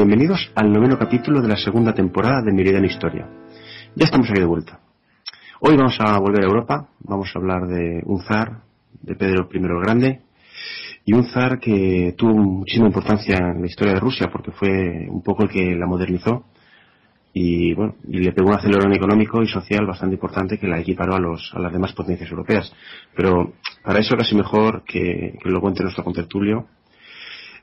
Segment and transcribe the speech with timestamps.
[0.00, 3.28] Bienvenidos al noveno capítulo de la segunda temporada de Meridian Historia.
[3.94, 4.80] Ya estamos aquí de vuelta.
[5.60, 8.62] Hoy vamos a volver a Europa, vamos a hablar de un zar,
[9.02, 10.22] de Pedro I el Grande,
[11.04, 15.22] y un zar que tuvo muchísima importancia en la historia de Rusia porque fue un
[15.22, 16.46] poco el que la modernizó
[17.34, 21.16] y bueno, y le pegó un acelerón económico y social bastante importante que la equiparó
[21.16, 22.72] a, los, a las demás potencias europeas.
[23.14, 23.52] Pero
[23.84, 26.68] para eso casi mejor que, que lo cuente nuestro contertulio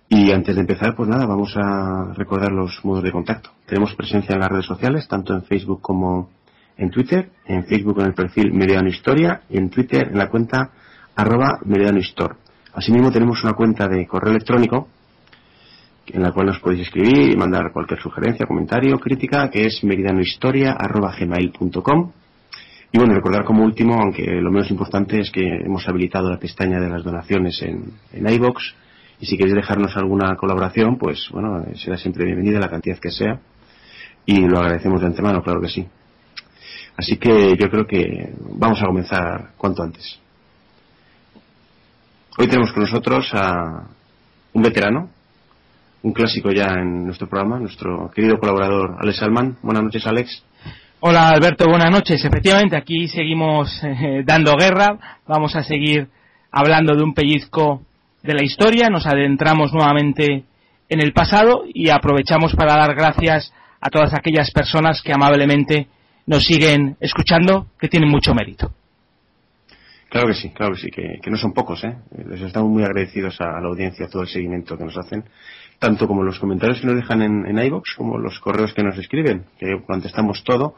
[0.09, 3.49] y antes de empezar, pues nada, vamos a recordar los modos de contacto.
[3.65, 6.29] Tenemos presencia en las redes sociales, tanto en Facebook como
[6.77, 7.29] en Twitter.
[7.45, 10.71] En Facebook en el perfil Meridiano Historia y en Twitter en la cuenta
[11.15, 12.35] arroba Meridiano Store.
[12.73, 14.87] Asimismo tenemos una cuenta de correo electrónico
[16.07, 22.11] en la cual nos podéis escribir y mandar cualquier sugerencia, comentario, crítica, que es meridianohistoria.gmail.com
[22.89, 26.79] y bueno, recordar como último, aunque lo menos importante es que hemos habilitado la pestaña
[26.79, 28.63] de las donaciones en, en iVoox
[29.19, 33.39] y si queréis dejarnos alguna colaboración, pues bueno, será siempre bienvenida la cantidad que sea.
[34.25, 35.87] Y lo agradecemos de antemano, claro que sí.
[36.97, 40.19] Así que yo creo que vamos a comenzar cuanto antes.
[42.37, 43.87] Hoy tenemos con nosotros a
[44.53, 45.09] un veterano,
[46.03, 49.57] un clásico ya en nuestro programa, nuestro querido colaborador Alex Salman.
[49.63, 50.43] Buenas noches, Alex.
[50.99, 52.23] Hola, Alberto, buenas noches.
[52.23, 55.19] Efectivamente, aquí seguimos eh, dando guerra.
[55.27, 56.09] Vamos a seguir
[56.51, 57.86] hablando de un pellizco
[58.27, 60.43] de la historia, nos adentramos nuevamente
[60.89, 65.87] en el pasado y aprovechamos para dar gracias a todas aquellas personas que amablemente
[66.25, 68.73] nos siguen escuchando, que tienen mucho mérito.
[70.09, 71.95] Claro que sí, claro que sí, que, no son pocos, ¿eh?
[72.29, 75.23] Les estamos muy agradecidos a, la audiencia, todo el seguimiento que nos hacen,
[75.79, 79.45] tanto como los comentarios que nos dejan en, en como los correos que nos escriben,
[79.57, 80.75] que contestamos todo.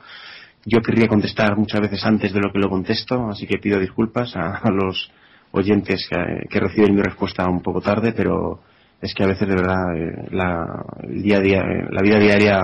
[0.65, 4.35] Yo querría contestar muchas veces antes de lo que lo contesto, así que pido disculpas
[4.35, 5.11] a los
[5.51, 8.61] oyentes que, reciben mi respuesta un poco tarde, pero
[9.01, 10.65] es que a veces de verdad eh, la,
[11.03, 12.61] el día a día, eh, la vida diaria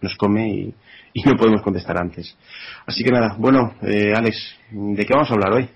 [0.00, 0.74] nos come y,
[1.24, 2.36] no podemos contestar antes.
[2.86, 5.68] Así que nada, bueno, eh, Alex, ¿de qué vamos a hablar hoy?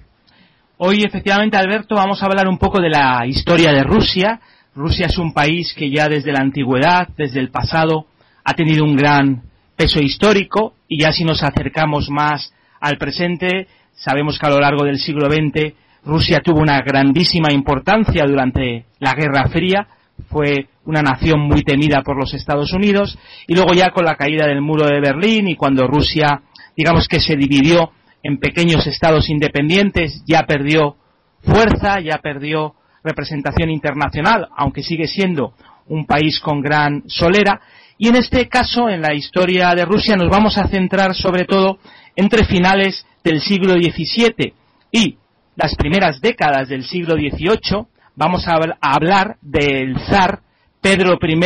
[0.79, 4.41] Hoy efectivamente, Alberto, vamos a hablar un poco de la historia de Rusia.
[4.75, 8.07] Rusia es un país que ya desde la antigüedad, desde el pasado,
[8.45, 9.43] ha tenido un gran
[9.77, 14.85] peso histórico y ya si nos acercamos más al presente, sabemos que a lo largo
[14.85, 15.75] del siglo XX
[16.07, 19.89] Rusia tuvo una grandísima importancia durante la Guerra Fría,
[20.29, 23.19] fue una nación muy temida por los Estados Unidos
[23.49, 26.43] y luego ya con la caída del muro de Berlín y cuando Rusia
[26.77, 27.91] digamos que se dividió
[28.23, 30.97] en pequeños estados independientes ya perdió
[31.43, 35.55] fuerza, ya perdió representación internacional, aunque sigue siendo
[35.87, 37.61] un país con gran solera.
[37.99, 41.79] Y en este caso, en la historia de Rusia, nos vamos a centrar sobre todo
[42.15, 44.55] entre finales del siglo XVII
[44.93, 45.19] y
[45.57, 50.41] las primeras décadas del siglo XVIII, vamos a, hablar del zar
[50.81, 51.41] Pedro I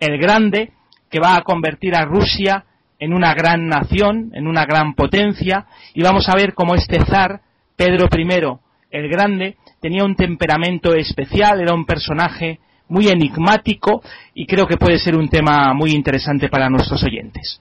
[0.00, 0.72] el Grande,
[1.08, 2.64] que va a convertir a Rusia
[2.98, 7.40] en una gran nación, en una gran potencia, y vamos a ver cómo este zar,
[7.76, 8.58] Pedro I
[8.90, 14.02] el Grande, tenía un temperamento especial, era un personaje muy enigmático
[14.34, 17.60] y creo que puede ser un tema muy interesante para nuestros oyentes.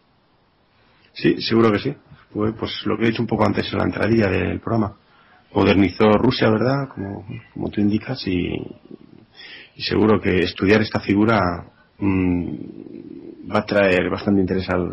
[1.14, 1.94] Sí, seguro que sí.
[2.31, 4.96] Pues, pues lo que he dicho un poco antes en la entradilla del programa
[5.53, 6.89] modernizó Rusia, ¿verdad?
[6.94, 8.51] Como, como tú indicas, y,
[9.77, 11.39] seguro que estudiar esta figura
[12.00, 12.55] mm,
[13.51, 14.88] va a traer bastante interés al,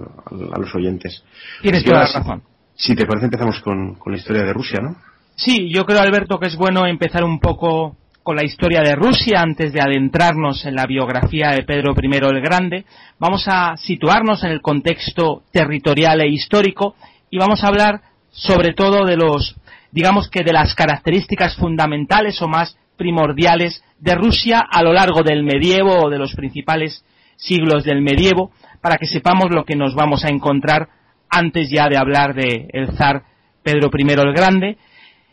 [0.53, 1.23] a los oyentes.
[1.63, 2.43] Tienes toda la razón.
[2.75, 4.97] Si, te parece, empezamos con, con la historia de Rusia, ¿no?
[5.37, 9.41] Sí, yo creo, Alberto, que es bueno empezar un poco con la historia de Rusia
[9.41, 12.85] antes de adentrarnos en la biografía de Pedro I el Grande.
[13.19, 16.95] Vamos a situarnos en el contexto territorial e histórico
[17.31, 19.57] y vamos a hablar sobre todo de los
[19.93, 25.43] digamos que de las características fundamentales o más primordiales de Rusia a lo largo del
[25.43, 27.05] medievo o de los principales
[27.37, 30.89] siglos del medievo, para que sepamos lo que nos vamos a encontrar
[31.29, 33.25] antes ya de hablar de zar
[33.63, 34.79] Pedro I el Grande.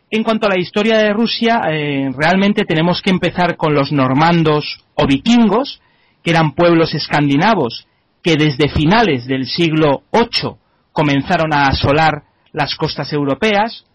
[0.10, 4.86] En cuanto a la historia de Rusia, eh, realmente tenemos que empezar con los normandos
[4.96, 5.82] o vikingos,
[6.24, 7.88] que eran pueblos escandinavos
[8.24, 10.56] que desde finales del siglo VIII
[10.92, 13.86] comenzaron a asolar las costas europeas,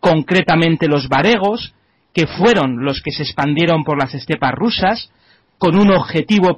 [0.00, 1.74] concretamente los varegos,
[2.12, 5.10] que fueron los que se expandieron por las estepas rusas,
[5.58, 6.56] con un objetivo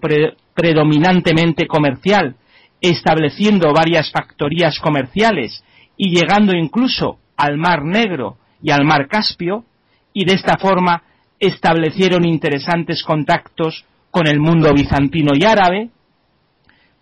[0.54, 2.36] predominantemente comercial,
[2.80, 5.64] estableciendo varias factorías comerciales
[5.96, 9.64] y llegando incluso al Mar Negro y al Mar Caspio,
[10.12, 11.02] y de esta forma
[11.38, 15.90] establecieron interesantes contactos con el mundo bizantino y árabe.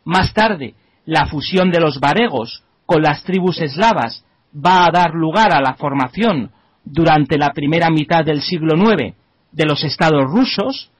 [0.05, 0.75] Más tarde,
[1.06, 4.25] la fusión de los varegos con las tribus eslavas
[4.56, 6.50] va a dar lugar a la formación
[6.85, 9.14] durante la primera mitad del siglo IX
[9.53, 10.91] de los estados rusos,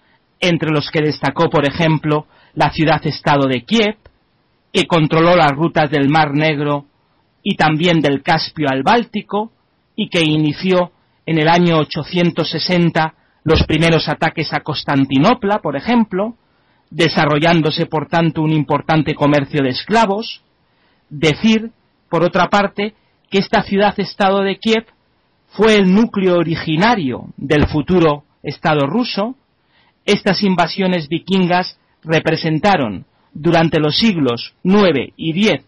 [0.41, 3.97] entre los que destacó, por ejemplo, la ciudad-estado de Kiev,
[4.73, 6.87] que controló las rutas del Mar Negro
[7.43, 9.53] y también del Caspio al Báltico,
[9.95, 10.93] y que inició
[11.25, 13.15] en el año 860
[13.45, 16.37] los primeros ataques a Constantinopla, por ejemplo,
[16.91, 20.43] desarrollándose por tanto un importante comercio de esclavos.
[21.09, 21.71] Decir,
[22.11, 22.95] por otra parte,
[23.31, 24.87] que esta ciudad-estado de Kiev
[25.49, 29.35] fue el núcleo originario del futuro Estado ruso.
[30.05, 35.65] Estas invasiones vikingas representaron durante los siglos IX y X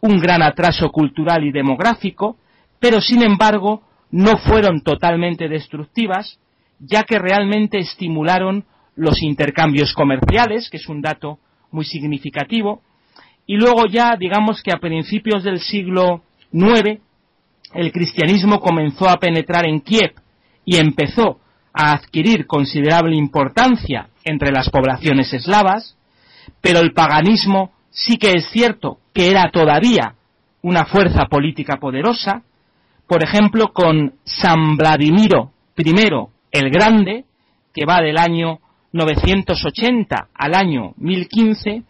[0.00, 2.36] un gran atraso cultural y demográfico,
[2.78, 6.38] pero sin embargo no fueron totalmente destructivas,
[6.78, 8.64] ya que realmente estimularon
[8.94, 11.38] los intercambios comerciales, que es un dato
[11.70, 12.82] muy significativo,
[13.46, 16.22] y luego ya digamos que a principios del siglo
[16.52, 17.00] IX
[17.74, 20.14] el cristianismo comenzó a penetrar en Kiev
[20.64, 21.40] y empezó
[21.72, 25.96] a adquirir considerable importancia entre las poblaciones eslavas,
[26.60, 30.14] pero el paganismo sí que es cierto que era todavía
[30.62, 32.42] una fuerza política poderosa,
[33.06, 35.94] por ejemplo con San Vladimiro I
[36.50, 37.24] el Grande,
[37.72, 38.58] que va del año
[38.92, 41.82] 980 al año 1015,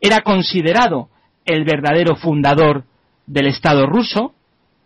[0.00, 1.08] era considerado
[1.44, 2.84] el verdadero fundador
[3.32, 4.34] del Estado ruso,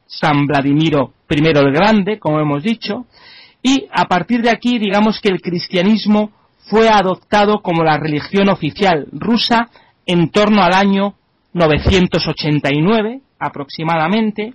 [0.06, 3.06] San Vladimiro I el Grande, como hemos dicho,
[3.60, 6.30] y a partir de aquí digamos que el cristianismo
[6.70, 9.68] fue adoptado como la religión oficial rusa
[10.06, 11.14] en torno al año
[11.54, 14.54] 989 aproximadamente.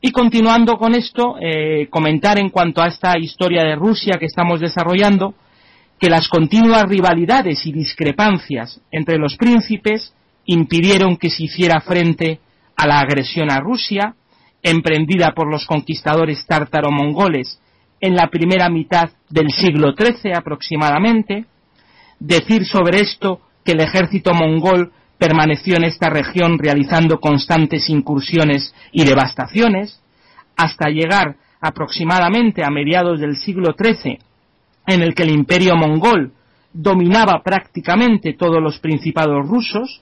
[0.00, 4.60] Y continuando con esto, eh, comentar en cuanto a esta historia de Rusia que estamos
[4.60, 5.34] desarrollando,
[5.98, 12.38] que las continuas rivalidades y discrepancias entre los príncipes impidieron que se hiciera frente
[12.78, 14.14] a la agresión a Rusia,
[14.62, 17.60] emprendida por los conquistadores tártaro-mongoles
[18.00, 21.44] en la primera mitad del siglo XIII aproximadamente.
[22.20, 29.04] Decir sobre esto que el ejército mongol permaneció en esta región realizando constantes incursiones y
[29.04, 30.00] devastaciones,
[30.56, 34.20] hasta llegar aproximadamente a mediados del siglo XIII,
[34.86, 36.32] en el que el imperio mongol
[36.72, 40.00] dominaba prácticamente todos los principados rusos,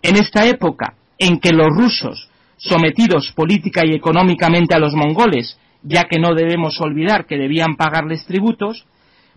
[0.00, 6.04] en esta época en que los rusos sometidos política y económicamente a los mongoles, ya
[6.04, 8.86] que no debemos olvidar que debían pagarles tributos,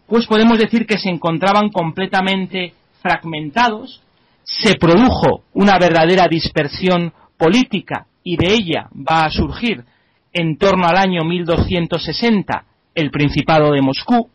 [0.08, 4.02] pues podemos decir que se encontraban completamente fragmentados,
[4.44, 9.84] se produjo una verdadera dispersión política y de ella va a surgir
[10.32, 12.64] en torno al año 1260
[12.96, 14.30] el Principado de Moscú.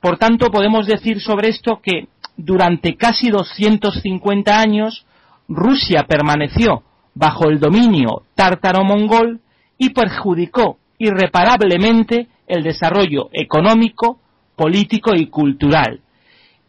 [0.00, 5.06] Por tanto, podemos decir sobre esto que durante casi 250 años
[5.50, 9.40] Rusia permaneció bajo el dominio tártaro-mongol
[9.76, 14.20] y perjudicó irreparablemente el desarrollo económico,
[14.54, 16.00] político y cultural.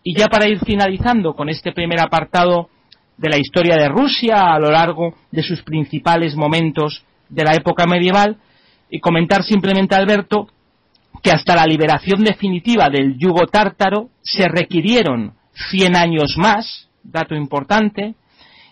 [0.04, 2.70] Y ya para ir finalizando con este primer apartado
[3.18, 7.86] de la historia de Rusia a lo largo de sus principales momentos de la época
[7.86, 8.38] medieval,
[8.90, 10.48] y comentar simplemente, Alberto,
[11.22, 15.34] que hasta la liberación definitiva del yugo tártaro se requirieron
[15.70, 18.16] 100 años más, dato importante,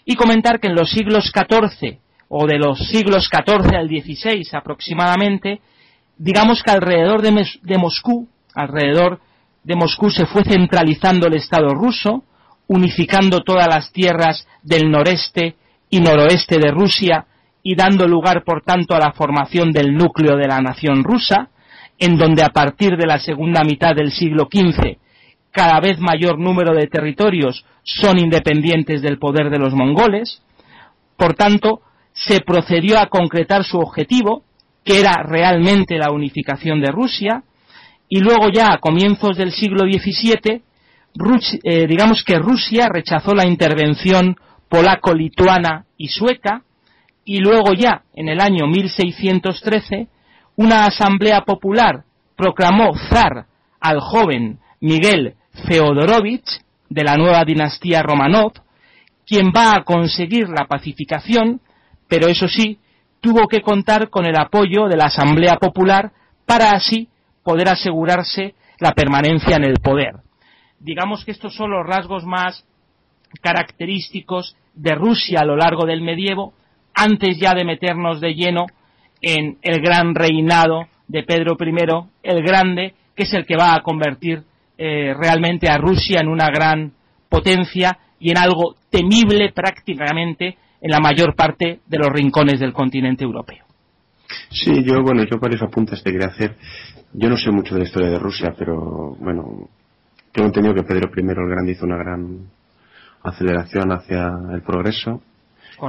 [0.10, 2.00] y comentar que en los siglos XIV
[2.30, 5.62] o de los siglos XIV al XVI aproximadamente,
[6.18, 9.20] digamos que alrededor de, de Moscú, alrededor
[9.64, 12.24] de Moscú se fue centralizando el Estado ruso,
[12.66, 15.58] unificando todas las tierras del noreste
[15.92, 17.28] y noroeste de Rusia
[17.62, 21.50] y dando lugar, por tanto, a la formación del núcleo de la nación rusa,
[22.00, 24.98] en donde a partir de la segunda mitad del siglo XV
[25.52, 30.42] cada vez mayor número de territorios son independientes del poder de los mongoles.
[31.18, 31.82] Por tanto,
[32.14, 34.44] se procedió a concretar su objetivo,
[34.84, 37.44] que era realmente la unificación de Rusia,
[38.08, 40.62] y luego ya a comienzos del siglo XVII,
[41.64, 44.36] eh, digamos que Rusia rechazó la intervención
[44.68, 46.64] polaco-lituana y sueca,
[47.26, 50.08] y luego ya, en el año 1613,
[50.56, 52.04] una asamblea popular
[52.36, 53.46] proclamó zar
[53.80, 55.36] al joven Miguel
[55.68, 58.54] Feodorovich de la nueva dinastía Romanov,
[59.26, 61.62] quien va a conseguir la pacificación,
[62.08, 62.80] pero eso sí,
[63.22, 66.12] tuvo que contar con el apoyo de la Asamblea Popular
[66.46, 67.10] para así
[67.44, 70.16] poder asegurarse la permanencia en el poder.
[70.80, 72.66] Digamos que estos son los rasgos más
[73.42, 76.54] característicos de Rusia a lo largo del medievo,
[76.96, 78.66] antes ya de meternos de lleno
[79.22, 83.82] en el gran reinado de Pedro I el Grande, que es el que va a
[83.82, 84.44] convertir
[84.82, 86.94] eh, realmente a Rusia en una gran
[87.28, 93.26] potencia y en algo temible prácticamente en la mayor parte de los rincones del continente
[93.26, 93.66] europeo.
[94.50, 96.56] Sí, yo, bueno, yo varios apuntes te quería hacer.
[97.12, 99.68] Yo no sé mucho de la historia de Rusia, pero, bueno,
[100.32, 102.50] tengo entendido que Pedro I el Grande hizo una gran
[103.22, 105.22] aceleración hacia el progreso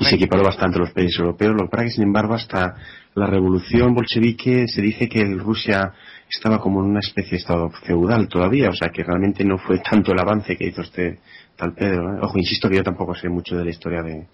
[0.00, 1.52] y se equiparó bastante a los países europeos.
[1.52, 2.74] Lo que pasa es que, sin embargo, hasta
[3.20, 5.92] la revolución bolchevique se dice que Rusia
[6.28, 9.78] estaba como en una especie de estado feudal todavía, o sea que realmente no fue
[9.78, 11.18] tanto el avance que hizo este
[11.56, 12.14] tal Pedro.
[12.14, 12.18] ¿eh?
[12.22, 14.26] Ojo, insisto que yo tampoco sé mucho de la historia de,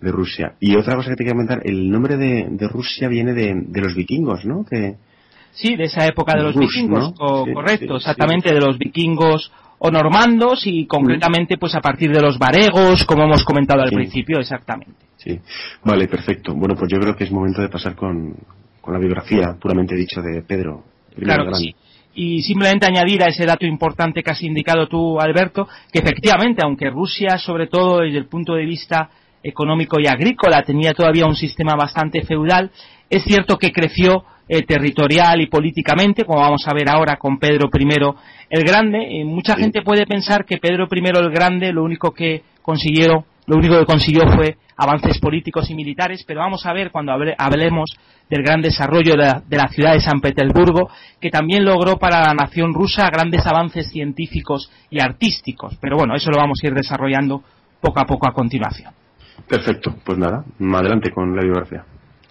[0.00, 0.54] Rusia.
[0.60, 4.44] Y otra cosa que te quiero comentar, el nombre de, Rusia viene de, los vikingos,
[4.44, 4.64] ¿no?
[4.64, 4.96] Que,
[5.52, 10.86] sí, de esa época de los vikingos, correcto, exactamente, de los vikingos o normandos y
[10.86, 14.94] concretamente pues a partir de los varegos, como hemos comentado al principio, exactamente.
[15.22, 15.38] Sí,
[15.84, 16.54] vale, perfecto.
[16.54, 18.34] Bueno, pues yo creo que es momento de pasar con,
[18.80, 20.84] con la biografía, puramente dicho, de Pedro.
[21.16, 21.74] Claro que sí.
[22.14, 26.90] Y simplemente añadir a ese dato importante que has indicado tú, Alberto, que efectivamente, aunque
[26.90, 29.08] Rusia, sobre todo desde el punto de vista
[29.42, 32.70] económico y agrícola, tenía todavía un sistema bastante feudal,
[33.08, 37.70] es cierto que creció eh, territorial y políticamente, como vamos a ver ahora con Pedro
[37.72, 37.86] I
[38.50, 39.24] el Grande.
[39.24, 43.78] mucha gente puede pensar que Pedro I el Grande lo único que consiguieron, lo único
[43.78, 47.94] que consiguió fue avances políticos y militares, pero vamos a ver cuando hablemos
[48.30, 50.88] del gran desarrollo de la, ciudad de San Petersburgo,
[51.20, 55.76] que también logró para la nación rusa grandes avances científicos y artísticos.
[55.82, 57.42] Pero bueno, eso lo vamos a ir desarrollando
[57.78, 58.94] poco a poco a continuación.
[59.46, 61.84] Perfecto, pues nada, adelante con la biografía.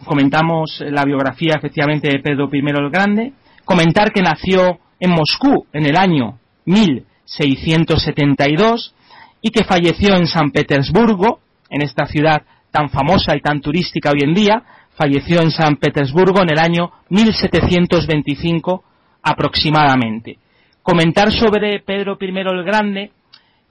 [0.03, 5.85] Comentamos la biografía efectivamente de Pedro I el Grande, comentar que nació en Moscú en
[5.85, 8.95] el año 1672
[9.41, 14.19] y que falleció en San Petersburgo en esta ciudad tan famosa y tan turística hoy
[14.23, 14.63] en día,
[14.95, 18.83] falleció en San Petersburgo en el año 1725
[19.23, 20.37] aproximadamente.
[20.83, 23.11] Comentar sobre Pedro I el Grande,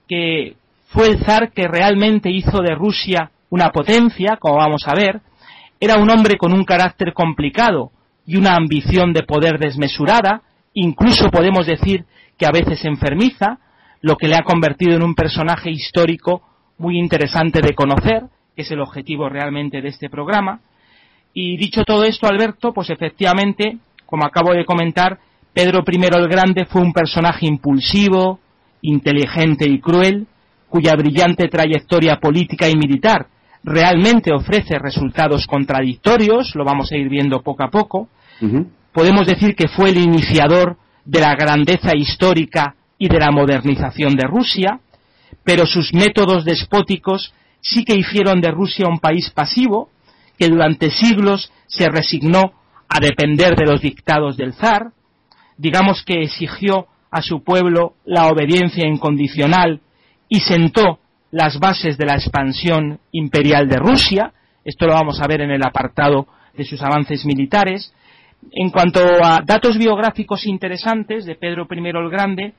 [0.07, 0.55] que
[0.89, 5.21] fue el zar que realmente hizo de Rusia una potencia, como vamos a ver,
[5.79, 7.91] era un hombre con un carácter complicado
[8.25, 10.41] y una ambición de poder desmesurada,
[10.73, 12.05] incluso podemos decir
[12.37, 13.59] que a veces enfermiza,
[14.01, 16.41] lo que le ha convertido en un personaje histórico
[16.77, 18.23] muy interesante de conocer,
[18.55, 20.59] que es el objetivo realmente de este programa.
[21.33, 25.19] Y dicho todo esto, Alberto, pues efectivamente, como acabo de comentar,
[25.53, 28.39] Pedro I el Grande fue un personaje impulsivo,
[28.81, 30.27] inteligente y cruel,
[30.69, 33.27] cuya brillante trayectoria política y militar
[33.63, 38.09] realmente ofrece resultados contradictorios, lo vamos a ir viendo poco a poco.
[38.91, 44.27] Podemos decir que fue el iniciador de la grandeza histórica y de la modernización de
[44.27, 44.79] Rusia,
[45.43, 49.89] pero sus métodos despóticos sí que hicieron de Rusia un país pasivo
[50.37, 52.53] que durante siglos se resignó
[52.87, 54.91] a depender de los dictados del zar,
[55.57, 59.81] digamos que exigió a su pueblo la obediencia incondicional
[60.29, 60.99] y sentó
[61.31, 64.31] las bases de la expansión imperial de Rusia,
[64.63, 67.95] esto lo vamos a ver en el apartado de sus avances militares.
[68.51, 72.53] En cuanto a datos biográficos interesantes de Pedro I el Grande,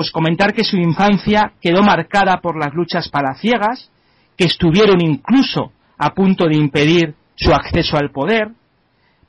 [0.00, 3.90] pues comentar que su infancia quedó marcada por las luchas palaciegas,
[4.34, 8.48] que estuvieron incluso a punto de impedir su acceso al poder.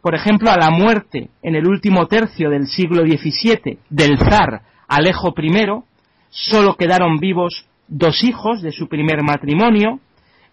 [0.02, 5.34] Por ejemplo, a la muerte en el último tercio del siglo XVII del zar Alejo
[5.38, 5.84] I,
[6.30, 10.00] solo quedaron vivos dos hijos de su primer matrimonio.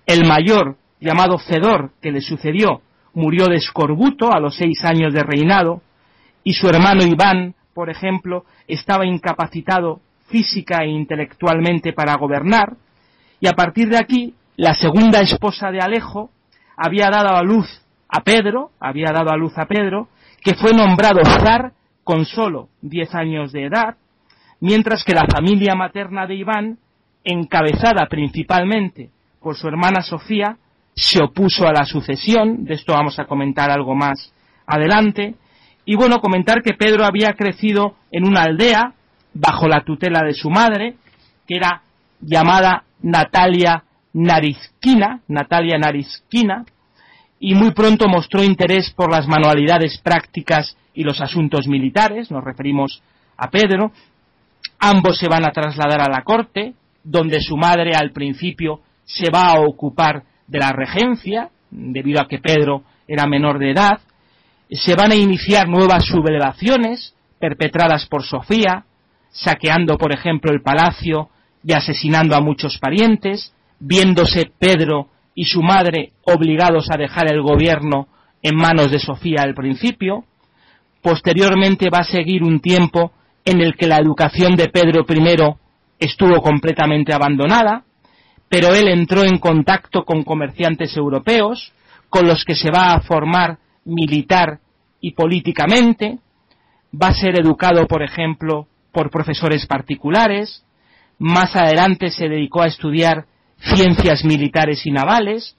[0.04, 2.82] El mayor, llamado Fedor, que le sucedió,
[3.14, 5.80] murió de escorbuto a los seis años de reinado,
[6.42, 12.76] y su hermano Iván, por ejemplo, estaba incapacitado física e intelectualmente para gobernar,
[13.40, 16.30] y a partir de aquí, la segunda esposa de Alejo
[16.76, 17.66] había dado a luz
[18.08, 20.08] a Pedro, había dado a luz a Pedro,
[20.42, 21.72] que fue nombrado zar
[22.04, 23.96] con solo diez años de edad,
[24.60, 26.78] mientras que la familia materna de Iván,
[27.24, 30.56] encabezada principalmente por su hermana Sofía,
[30.94, 34.32] se opuso a la sucesión, de esto vamos a comentar algo más
[34.66, 35.36] adelante,
[35.84, 38.94] y bueno, comentar que Pedro había crecido en una aldea
[39.38, 40.96] bajo la tutela de su madre,
[41.46, 41.82] que era
[42.20, 46.64] llamada Natalia Narisquina, Natalia Narisquina,
[47.40, 53.00] y muy pronto mostró interés por las manualidades prácticas y los asuntos militares, nos referimos
[53.36, 53.92] a Pedro.
[54.80, 59.52] Ambos se van a trasladar a la corte, donde su madre al principio se va
[59.52, 64.00] a ocupar de la regencia, debido a que Pedro era menor de edad.
[64.70, 68.84] Se van a iniciar nuevas sublevaciones perpetradas por Sofía,
[69.30, 71.28] saqueando, por ejemplo, el palacio
[71.64, 78.08] y asesinando a muchos parientes, viéndose Pedro y su madre obligados a dejar el gobierno
[78.42, 80.24] en manos de Sofía al principio.
[81.02, 83.12] Posteriormente va a seguir un tiempo
[83.44, 85.54] en el que la educación de Pedro I
[85.98, 87.84] estuvo completamente abandonada,
[88.48, 91.72] pero él entró en contacto con comerciantes europeos,
[92.08, 94.60] con los que se va a formar militar
[95.00, 96.18] y políticamente,
[96.92, 100.64] va a ser educado, por ejemplo, por profesores particulares,
[101.18, 103.26] más adelante se dedicó a estudiar
[103.58, 105.56] ciencias militares y navales,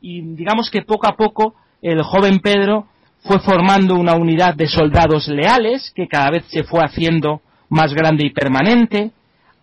[0.00, 2.86] y digamos que poco a poco el joven Pedro
[3.24, 8.26] fue formando una unidad de soldados leales que cada vez se fue haciendo más grande
[8.26, 9.12] y permanente,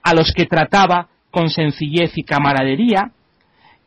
[0.02, 3.12] a los que trataba con sencillez y camaradería.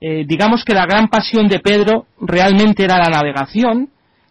[0.01, 3.89] Eh, digamos que la gran pasión de Pedro realmente era la navegación,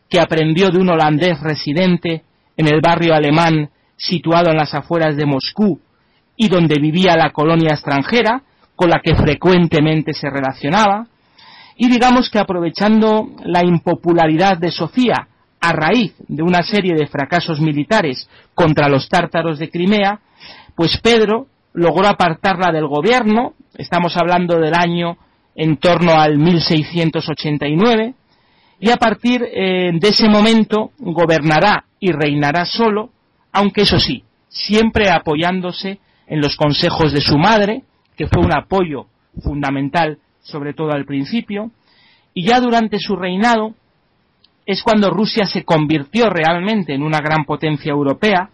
[0.09, 2.23] que aprendió de un holandés residente
[2.57, 3.69] en el barrio alemán
[4.01, 5.79] situado en las afueras de Moscú
[6.35, 8.41] y donde vivía la colonia extranjera,
[8.75, 11.05] con la que frecuentemente se relacionaba,
[11.77, 15.27] y digamos que aprovechando la impopularidad de Sofía
[15.59, 20.19] a raíz de una serie de fracasos militares contra los tártaros de Crimea,
[20.75, 25.17] pues Pedro logró apartarla del gobierno, estamos hablando del año
[25.55, 28.15] en torno al 1689,
[28.79, 33.11] y a partir eh, de ese momento gobernará y reinará solo,
[33.51, 37.83] aunque eso sí, siempre apoyándose en los consejos de su madre,
[38.15, 39.07] que fue un apoyo
[39.43, 41.71] fundamental, sobre todo al principio,
[42.33, 43.75] y ya durante su reinado
[44.65, 48.49] es cuando Rusia se convirtió realmente en una gran potencia europea,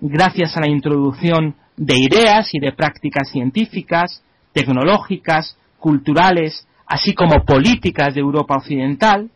[0.00, 8.14] gracias a la introducción de ideas y de prácticas científicas, tecnológicas, culturales, así como políticas
[8.14, 9.30] de Europa Occidental.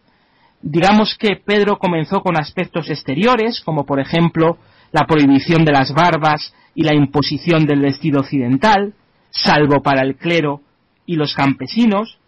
[0.61, 4.59] Digamos que Pedro comenzó con aspectos exteriores, como por ejemplo
[4.93, 8.95] la prohibición de las barbas y la imposición del vestido occidental,
[9.31, 10.63] salvo para el clero
[11.07, 12.19] y los campesinos,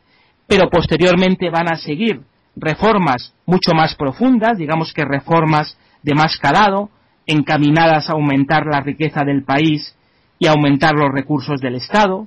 [0.46, 2.22] pero posteriormente van a seguir
[2.56, 6.90] reformas mucho más profundas, digamos que reformas de más calado,
[7.26, 9.94] encaminadas a aumentar la riqueza del país
[10.38, 12.26] y aumentar los recursos del Estado.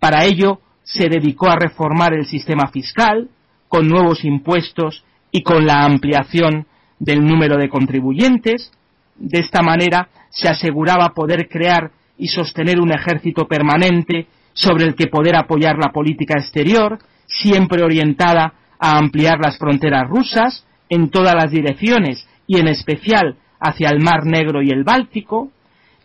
[0.00, 3.28] Para ello se dedicó a reformar el sistema fiscal
[3.68, 6.66] con nuevos impuestos y con la ampliación
[6.98, 8.72] del número de contribuyentes.
[9.16, 15.08] De esta manera se aseguraba poder crear y sostener un ejército permanente sobre el que
[15.08, 21.50] poder apoyar la política exterior, siempre orientada a ampliar las fronteras rusas en todas las
[21.50, 25.50] direcciones y en especial hacia el Mar Negro y el Báltico.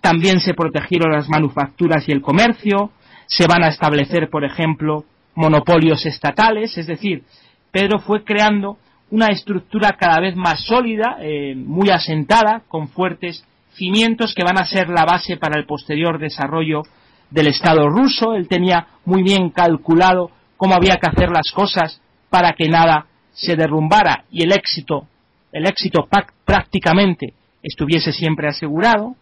[0.02, 2.91] También se protegieron las manufacturas y el comercio.
[3.28, 5.04] Se van a establecer, por ejemplo,
[5.36, 7.24] monopolios estatales, es decir,
[7.72, 8.78] Pedro fue creando
[9.12, 13.43] una estructura cada vez más sólida, eh, muy asentada, con fuertes
[13.74, 16.84] cimientos que van a ser la base para el posterior desarrollo
[17.30, 18.36] del Estado ruso.
[18.36, 23.56] Él tenía muy bien calculado cómo había que hacer las cosas para que nada se
[23.56, 25.08] derrumbara y el éxito,
[25.52, 26.08] el éxito
[26.45, 29.15] prácticamente estuviese siempre asegurado.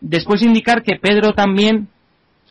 [0.00, 1.88] Después indicar que Pedro también,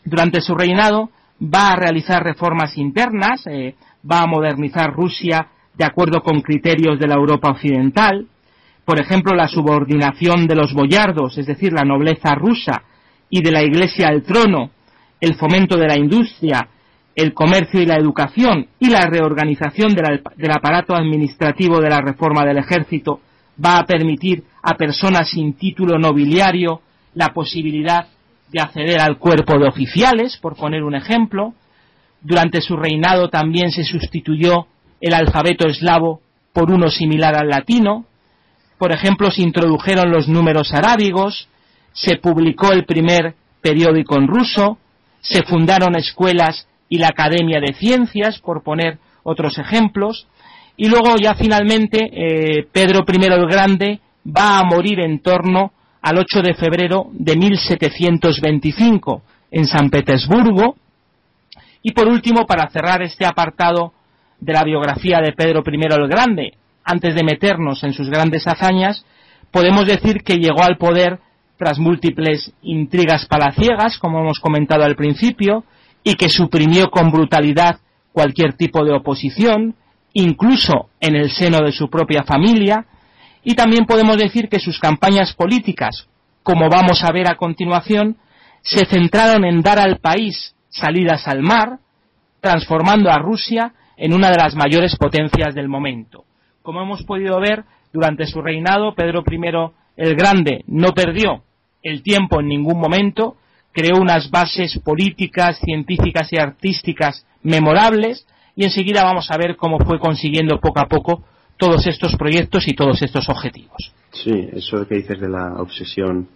[0.04, 1.10] durante su reinado,
[1.42, 3.76] va a realizar reformas internas, eh,
[4.10, 8.28] va a modernizar Rusia de acuerdo con criterios de la Europa occidental,
[8.86, 12.84] por ejemplo, la subordinación de los boyardos, es decir, la nobleza rusa,
[13.30, 14.70] y de la Iglesia al trono,
[15.20, 16.68] el fomento de la industria,
[17.16, 22.58] el comercio y la educación, y la reorganización del aparato administrativo de la reforma del
[22.58, 23.22] ejército,
[23.64, 26.82] va a permitir a personas sin título nobiliario
[27.16, 28.08] la posibilidad
[28.52, 31.54] de acceder al cuerpo de oficiales, por poner un ejemplo.
[32.22, 34.68] Durante su reinado también se sustituyó
[35.06, 36.20] el alfabeto eslavo
[36.52, 38.06] por uno similar al latino,
[38.80, 41.48] por ejemplo, se introdujeron los números arábigos,
[41.94, 44.80] se publicó el primer periódico en ruso,
[45.22, 50.28] se fundaron escuelas y la Academia de Ciencias, por poner otros ejemplos,
[50.76, 56.18] y luego ya finalmente eh, Pedro I el Grande va a morir en torno al
[56.18, 60.76] 8 de febrero de 1725 en San Petersburgo.
[61.84, 63.94] Y por último, para cerrar este apartado
[64.40, 69.06] de la biografía de Pedro I el Grande, antes de meternos en sus grandes hazañas,
[69.52, 71.20] podemos decir que llegó al poder
[71.58, 75.64] tras múltiples intrigas palaciegas, como hemos comentado al principio,
[76.04, 77.80] y que suprimió con brutalidad
[78.12, 79.76] cualquier tipo de oposición,
[80.14, 82.86] incluso en el seno de su propia familia,
[83.44, 86.08] y también podemos decir que sus campañas políticas,
[86.44, 88.18] como vamos a ver a continuación,
[88.62, 91.80] se centraron en dar al país salidas al mar,
[92.42, 96.26] transformando a Rusia en una de las mayores potencias del momento.
[96.62, 99.40] Como hemos podido ver, durante su reinado, Pedro I
[99.98, 101.44] el Grande no perdió
[101.82, 103.38] el tiempo en ningún momento,
[103.72, 110.00] creó unas bases políticas, científicas y artísticas memorables, y enseguida vamos a ver cómo fue
[110.00, 111.24] consiguiendo poco a poco
[111.58, 113.94] todos estos proyectos y todos estos objetivos.
[114.12, 116.28] Sí, eso que dices de la obsesión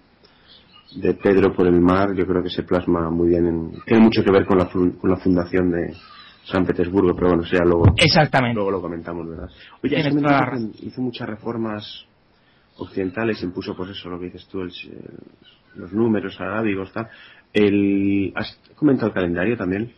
[0.96, 3.46] de Pedro por el mar, yo creo que se plasma muy bien.
[3.46, 5.94] En, tiene mucho que ver con la, con la fundación de
[6.52, 7.94] San Petersburgo, pero bueno, sea luego.
[7.98, 8.56] Exactamente.
[8.56, 9.50] Luego lo comentamos, ¿verdad?
[9.84, 12.06] Oye, hizo muchas reformas
[12.78, 14.64] occidentales, impuso, pues eso, lo que dices tú,
[15.76, 17.08] los números arábigos, tal.
[17.54, 19.92] El, ¿Has comentado el calendario también?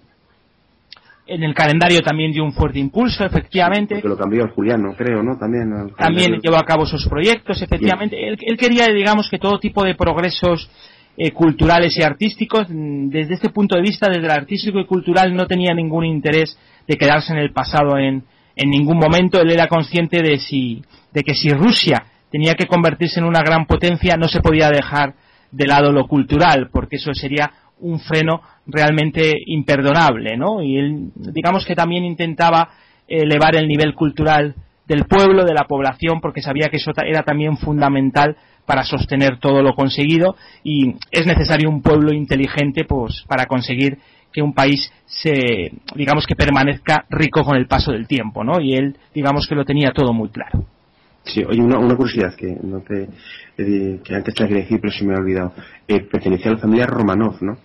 [1.28, 3.96] en el calendario también dio un fuerte impulso, efectivamente.
[3.96, 5.38] porque lo cambió el Juliano, creo, ¿no?
[5.38, 5.94] También.
[5.98, 8.18] También llevó a cabo sus proyectos, efectivamente.
[8.28, 10.70] Él, quería, digamos, que todo tipo de progresos
[11.18, 15.36] eh, culturales y artísticos, mm, desde este punto de vista, desde el artístico y cultural,
[15.36, 18.24] no tenía ningún interés de quedarse en el pasado en,
[18.56, 19.42] en ningún momento.
[19.42, 20.82] Él era consciente de, si,
[21.14, 25.16] de que si Rusia tenía que convertirse en una gran potencia, no se podía dejar
[25.52, 30.62] de lado lo cultural, porque eso sería un freno realmente imperdonable, ¿no?
[30.62, 32.70] Y él, digamos que también intentaba
[33.08, 34.56] elevar el nivel cultural
[34.88, 39.62] del pueblo, de la población, porque sabía que eso era también fundamental para sostener todo
[39.62, 43.98] lo conseguido y es necesario un pueblo inteligente pues para conseguir
[44.32, 48.62] que un país se digamos que permanezca rico con el paso del tiempo, ¿no?
[48.62, 50.66] Y él digamos que lo tenía todo muy claro.
[51.24, 53.10] Sí, oye, una, una curiosidad que no te
[53.58, 55.54] eh, que antes te quería decir pero se me ha olvidado.
[55.88, 57.58] Eh, pertenecía a la familia Romanov, ¿no?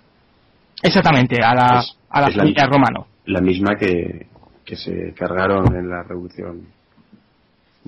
[0.83, 3.07] Exactamente, a la, a la familia romano.
[3.27, 4.27] La misma que,
[4.65, 6.76] que se cargaron en la revolución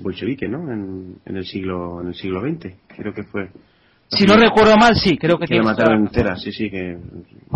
[0.01, 0.71] bolchevique, ¿no?
[0.71, 3.49] En, en, el siglo en el siglo XX, creo que fue.
[4.09, 6.97] Si no recuerdo mal, sí, creo que, que la mataron entera, sí, sí, que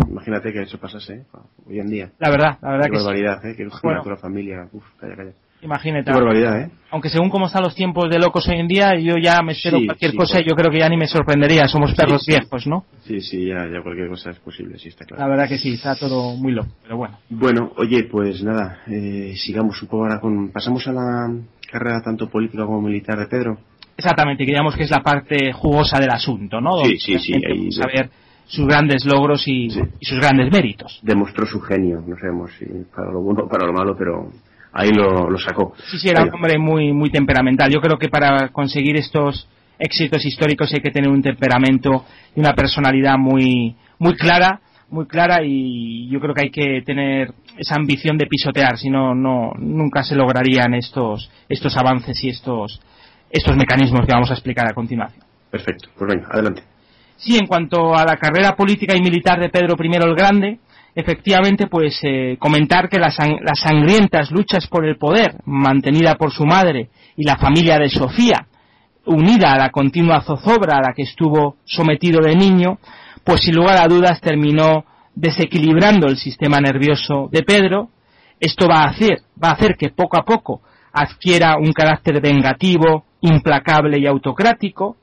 [0.08, 1.24] imagínate que eso pasase ¿eh?
[1.66, 2.10] hoy en día.
[2.18, 3.56] La verdad, la verdad Qué que barbaridad, ¿eh?
[3.56, 4.02] Que bueno.
[4.04, 5.32] la familia, uf, calla, calla.
[5.64, 6.04] Imagínate.
[6.04, 6.70] Qué barbaridad, ¿eh?
[6.90, 9.78] Aunque según cómo están los tiempos de locos hoy en día, yo ya me espero
[9.84, 11.66] cualquier cosa y yo creo que ya ni me sorprendería.
[11.66, 12.84] Somos perros viejos, ¿no?
[13.06, 15.22] Sí, sí, ya, ya cualquier cosa es posible, sí, está claro.
[15.22, 17.18] La verdad que sí, está todo muy loco, pero bueno.
[17.30, 20.50] Bueno, oye, pues nada, eh, sigamos un poco ahora con...
[20.50, 21.34] Pasamos a la
[21.74, 23.58] carrera tanto política como militar de Pedro.
[23.96, 26.84] Exactamente, que digamos que es la parte jugosa del asunto, ¿no?
[26.84, 27.34] Sí, sí, sí.
[27.34, 28.10] Ahí, saber
[28.46, 31.00] sus grandes logros y, y, sus grandes méritos.
[31.02, 34.30] Demostró su genio, no sabemos si para lo bueno o para lo malo, pero
[34.72, 35.74] ahí lo, lo sacó.
[35.90, 37.70] Sí, sí, era un hombre muy, muy temperamental.
[37.70, 42.04] Yo creo que para conseguir estos éxitos históricos hay que tener un temperamento
[42.36, 44.60] y una personalidad muy, muy clara,
[44.90, 49.14] muy clara y yo creo que hay que tener esa ambición de pisotear, si no,
[49.14, 52.80] no nunca se lograrían estos, estos avances y estos,
[53.30, 55.24] estos mecanismos que vamos a explicar a continuación.
[55.50, 56.62] Perfecto, pues venga, adelante.
[57.16, 60.58] Sí, en cuanto a la carrera política y militar de Pedro I el Grande,
[60.94, 66.44] efectivamente, pues eh, comentar que las, las, sangrientas luchas por el poder, mantenida por su
[66.44, 68.46] madre y la familia de Sofía,
[69.06, 72.78] unida a la continua zozobra a la que estuvo sometido de niño,
[73.22, 77.90] pues sin lugar a dudas terminó desequilibrando el sistema nervioso de Pedro.
[78.40, 83.04] Esto va a hacer, va a hacer que poco a poco adquiera un carácter vengativo,
[83.20, 84.96] implacable y autocrático.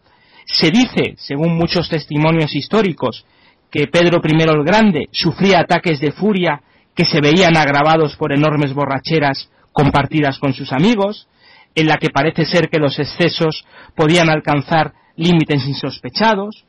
[0.45, 3.25] Se dice, según muchos testimonios históricos,
[3.69, 6.61] que Pedro I el Grande sufría ataques de furia
[6.93, 11.27] que se veían agravados por enormes borracheras compartidas con sus amigos,
[11.73, 16.65] en la que parece ser que los excesos podían alcanzar límites insospechados.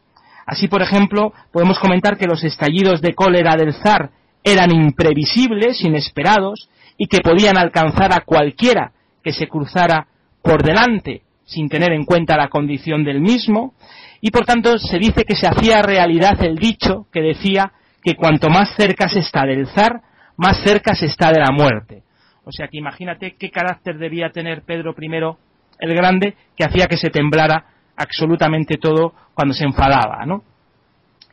[0.47, 4.11] Así, por ejemplo, podemos comentar que los estallidos de cólera del zar
[4.45, 10.07] eran imprevisibles, inesperados, y que podían alcanzar a cualquiera que se cruzara
[10.43, 13.75] por delante sin tener en cuenta la condición del mismo,
[14.21, 18.49] y por tanto se dice que se hacía realidad el dicho que decía que cuanto
[18.49, 20.01] más cerca se está del zar,
[20.37, 22.03] más cerca se está de la muerte.
[22.45, 25.37] O sea que imagínate qué carácter debía tener Pedro I
[25.79, 27.67] el Grande que hacía que se temblara
[28.03, 30.43] absolutamente todo cuando se enfadaba, ¿no?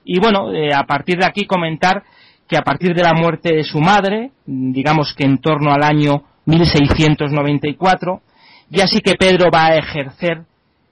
[0.05, 2.03] Y bueno, eh, a partir de aquí comentar
[2.47, 6.23] que a partir de la muerte de su madre, digamos que en torno al año
[6.45, 8.21] 1694,
[8.69, 10.43] ya sí que Pedro va a ejercer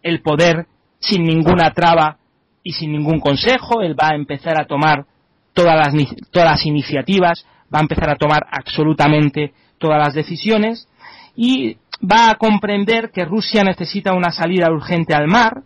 [0.04, 0.68] el poder
[1.00, 2.18] sin ninguna traba
[2.63, 5.06] y sin ningún consejo, él va a empezar a tomar
[5.54, 5.94] todas las,
[6.30, 10.88] todas las iniciativas, va a empezar a tomar absolutamente todas las decisiones
[11.36, 15.63] y va a comprender que Rusia necesita una salida urgente al mar,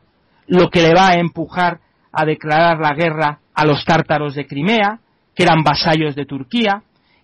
[0.48, 1.80] lo que le va a empujar
[2.12, 5.00] a declarar la guerra a los tártaros de Crimea,
[5.36, 6.84] que eran vasallos de Turquía,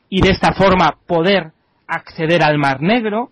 [0.09, 1.51] y de esta forma poder
[1.87, 3.31] acceder al Mar Negro,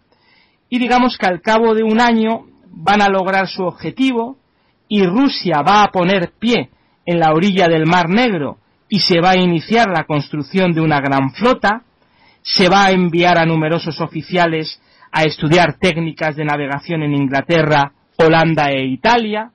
[0.69, 4.38] y digamos que al cabo de un año van a lograr su objetivo
[4.88, 6.69] y Rusia va a poner pie
[7.05, 8.57] en la orilla del Mar Negro
[8.89, 11.83] y se va a iniciar la construcción de una gran flota,
[12.41, 14.79] se va a enviar a numerosos oficiales
[15.17, 19.49] a estudiar técnicas de navegación en Inglaterra, Holanda e Italia.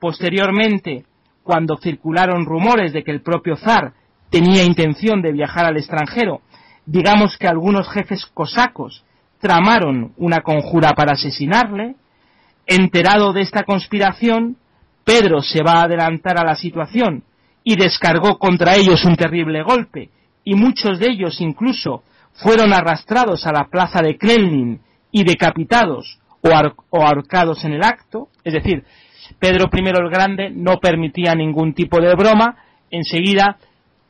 [0.00, 1.04] Posteriormente,
[1.44, 3.92] cuando circularon rumores de que el propio zar
[4.30, 6.40] tenía intención de viajar al extranjero,
[6.86, 9.04] digamos que algunos jefes cosacos
[9.38, 11.94] tramaron una conjura para asesinarle.
[12.66, 14.56] Enterado de esta conspiración,
[15.04, 17.22] Pedro se va a adelantar a la situación
[17.62, 20.10] y descargó contra ellos un terrible golpe,
[20.42, 22.02] y muchos de ellos incluso
[22.42, 28.54] fueron arrastrados a la plaza de Kremlin y decapitados o, ahorcados en el acto, es
[28.54, 28.84] decir,
[29.38, 32.56] Pedro I el Grande no permitía ningún tipo de broma,
[32.90, 33.58] enseguida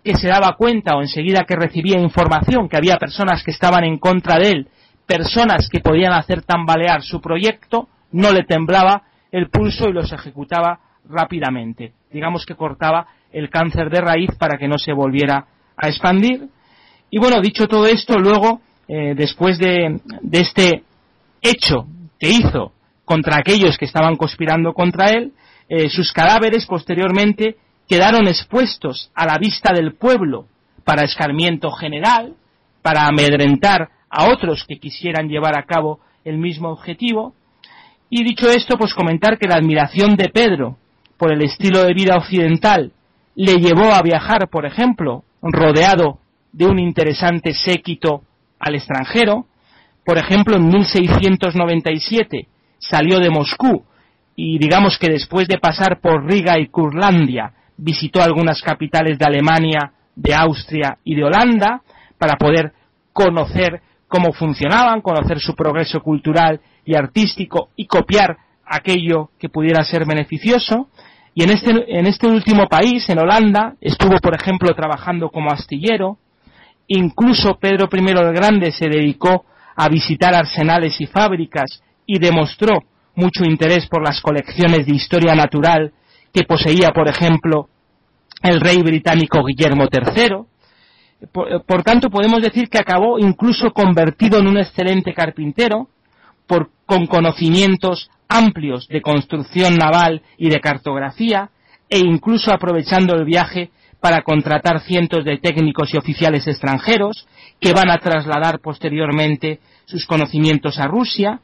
[0.03, 3.99] que se daba cuenta o enseguida que recibía información que había personas que estaban en
[3.99, 4.69] contra de él,
[5.07, 10.81] personas que podían hacer tambalear su proyecto, no le temblaba el pulso y los ejecutaba
[11.09, 11.93] rápidamente.
[12.11, 16.49] Digamos que cortaba el cáncer de raíz para que no se volviera a expandir.
[17.11, 20.85] Y bueno, dicho todo esto, luego, eh, después de, este
[21.42, 21.87] hecho
[22.18, 22.73] que hizo
[23.05, 25.33] contra aquellos que estaban conspirando contra él,
[25.68, 27.57] eh, sus cadáveres posteriormente
[27.88, 30.46] quedaron expuestos a la vista del pueblo
[30.85, 32.35] para escarmiento general,
[32.83, 37.35] para amedrentar a otros que quisieran llevar a cabo el mismo objetivo.
[38.09, 40.79] Y dicho esto, pues comentar que la admiración de Pedro
[41.16, 42.92] por el estilo de vida occidental
[43.35, 46.20] le llevó a viajar, por ejemplo, rodeado
[46.53, 48.23] de un interesante séquito
[48.59, 49.47] al extranjero.
[50.05, 53.85] Por ejemplo, en 1697 salió de Moscú
[54.37, 59.93] y digamos que después de pasar por Riga y Curlandia visitó algunas capitales de Alemania,
[60.15, 61.83] de Austria y de Holanda
[62.19, 62.73] para poder
[63.13, 68.37] conocer cómo funcionaban, conocer su progreso cultural y artístico y copiar
[68.67, 70.89] aquello que pudiera ser beneficioso.
[71.35, 76.19] Y en este, en este último país, en Holanda, estuvo, por ejemplo, trabajando como astillero.
[76.92, 79.44] Incluso Pedro I el Grande se dedicó
[79.76, 82.83] a visitar arsenales y fábricas y demostró
[83.14, 85.92] mucho interés por las colecciones de historia natural
[86.35, 87.68] que poseía, por ejemplo,
[88.42, 91.29] el rey británico Guillermo III.
[91.64, 95.88] Por, tanto, podemos decir que acabó incluso convertido en un excelente carpintero,
[96.87, 101.50] con conocimientos amplios de construcción naval y de cartografía,
[101.88, 103.70] e incluso aprovechando el viaje
[104.01, 107.27] para contratar cientos de técnicos y oficiales extranjeros
[107.61, 111.41] que van a trasladar posteriormente sus conocimientos a Rusia.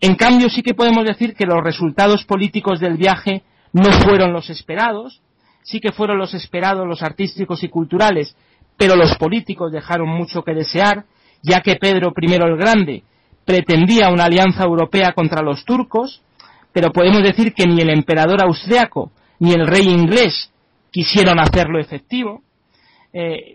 [0.00, 4.50] En cambio, sí que podemos decir que los resultados políticos del viaje no fueron los
[4.50, 5.20] esperados,
[5.62, 8.36] sí que fueron los esperados los artísticos y culturales,
[8.76, 11.04] pero los políticos dejaron mucho que desear,
[11.42, 13.02] ya que Pedro I el Grande
[13.44, 16.22] pretendía una alianza europea contra los turcos,
[16.72, 20.50] pero podemos decir que ni el emperador austriaco ni el rey inglés
[20.90, 22.42] quisieron hacerlo efectivo.
[23.12, 23.54] Eh,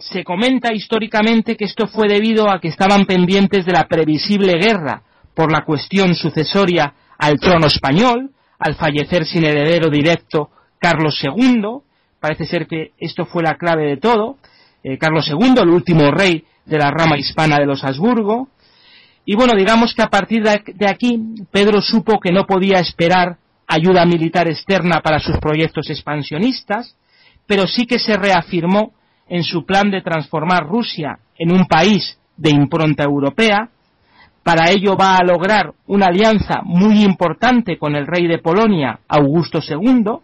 [0.00, 5.02] se comenta históricamente que esto fue debido a que estaban pendientes de la previsible guerra
[5.34, 11.80] por la cuestión sucesoria al trono español, al fallecer sin heredero directo Carlos II.
[12.20, 14.38] Parece ser que esto fue la clave de todo.
[14.82, 18.48] Eh, Carlos II, el último rey de la rama hispana de los Habsburgo,
[19.26, 21.18] y bueno, digamos que a partir de aquí
[21.50, 26.96] Pedro supo que no podía esperar ayuda militar externa para sus proyectos expansionistas,
[27.46, 28.92] pero sí que se reafirmó
[29.28, 33.68] en su plan de transformar Rusia en un país de impronta europea.
[34.42, 39.60] Para ello va a lograr una alianza muy importante con el rey de Polonia, Augusto
[39.66, 40.18] II,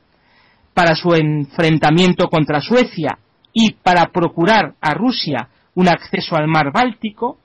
[0.75, 3.19] para su enfrentamiento contra Suecia
[3.53, 7.39] y para procurar a Rusia un acceso al mar Báltico,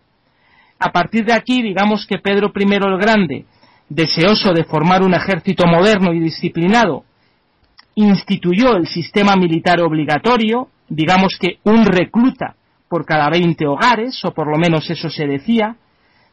[0.79, 3.45] a partir de aquí, digamos que Pedro I el Grande,
[3.89, 7.03] deseoso de formar un ejército moderno y disciplinado,
[7.95, 12.55] instituyó el sistema militar obligatorio, digamos que un recluta
[12.89, 15.75] por cada 20 hogares, o por lo menos eso se decía.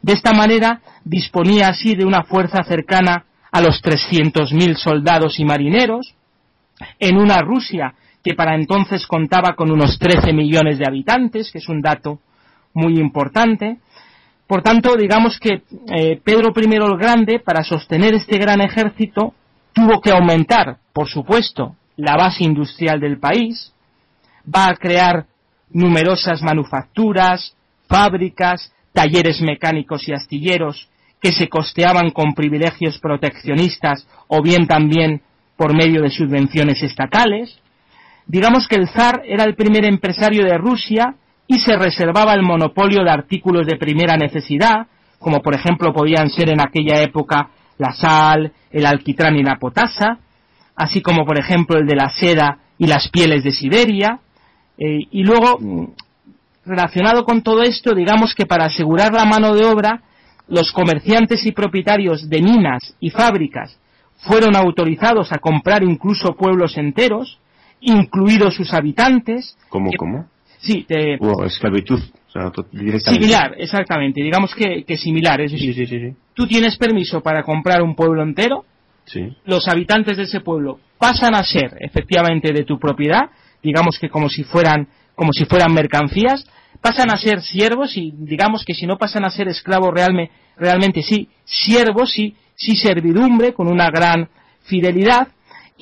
[0.01, 6.15] De esta manera disponía así de una fuerza cercana a los 300.000 soldados y marineros,
[6.99, 11.69] en una Rusia que para entonces contaba con unos 13 millones de habitantes, que es
[11.69, 12.19] un dato
[12.73, 13.77] muy importante,
[14.47, 19.33] por tanto, digamos que eh, Pedro I el Grande, para sostener este gran ejército,
[19.73, 23.73] tuvo que aumentar, por supuesto, la base industrial del país,
[24.43, 25.25] va a crear
[25.69, 27.55] numerosas manufacturas,
[27.87, 30.89] fábricas, talleres mecánicos y astilleros
[31.21, 35.21] que se costeaban con privilegios proteccionistas o bien también
[35.55, 37.59] por medio de subvenciones estatales.
[38.27, 41.15] Digamos que el zar era el primer empresario de Rusia
[41.53, 44.87] y se reservaba el monopolio de artículos de primera necesidad,
[45.19, 50.17] como por ejemplo podían ser en aquella época la sal, el alquitrán y la potasa,
[50.75, 54.19] así como por ejemplo el de la seda y las pieles de Siberia.
[54.79, 55.59] Eh, y luego,
[56.65, 60.01] relacionado con todo esto, digamos que para asegurar la mano de obra,
[60.47, 63.77] los comerciantes y propietarios de minas y fábricas
[64.25, 67.39] fueron autorizados a comprar incluso pueblos enteros,
[67.79, 69.55] incluidos sus habitantes.
[69.69, 70.32] ¿Cómo, cómo?
[70.63, 71.17] Sí, de...
[71.45, 71.99] esclavitud.
[73.13, 74.23] Similar, exactamente.
[74.23, 75.41] Digamos que, similar.
[75.41, 78.65] Es decir, sí, sí, sí, tú tienes permiso para comprar un pueblo entero,
[79.45, 83.29] los habitantes de ese pueblo pasan a ser efectivamente de tu propiedad,
[83.61, 86.45] digamos que como si fueran, como si fueran mercancías,
[86.81, 91.01] pasan a ser siervos y digamos que si no pasan a ser esclavos realmente, realmente
[91.01, 94.29] sí, siervos y sí servidumbre con una gran
[94.63, 95.27] fidelidad.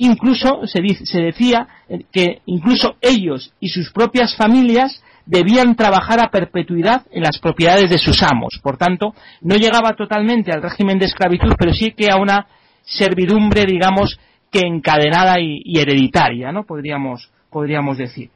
[0.04, 1.68] Incluso se, se decía
[2.10, 7.98] que incluso ellos y sus propias familias debían trabajar a perpetuidad en las propiedades de
[7.98, 8.58] sus amos.
[8.60, 12.48] Por tanto, no llegaba totalmente al régimen de esclavitud, pero sí que a una
[12.82, 14.18] servidumbre, digamos,
[14.50, 16.64] que encadenada y, hereditaria, ¿no?
[16.64, 18.28] Podríamos, podríamos decir.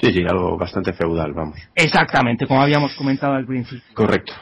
[0.00, 1.58] Sí, sí, algo bastante feudal, vamos.
[1.74, 3.82] Exactamente, como habíamos comentado al principio.
[3.92, 4.34] Correcto.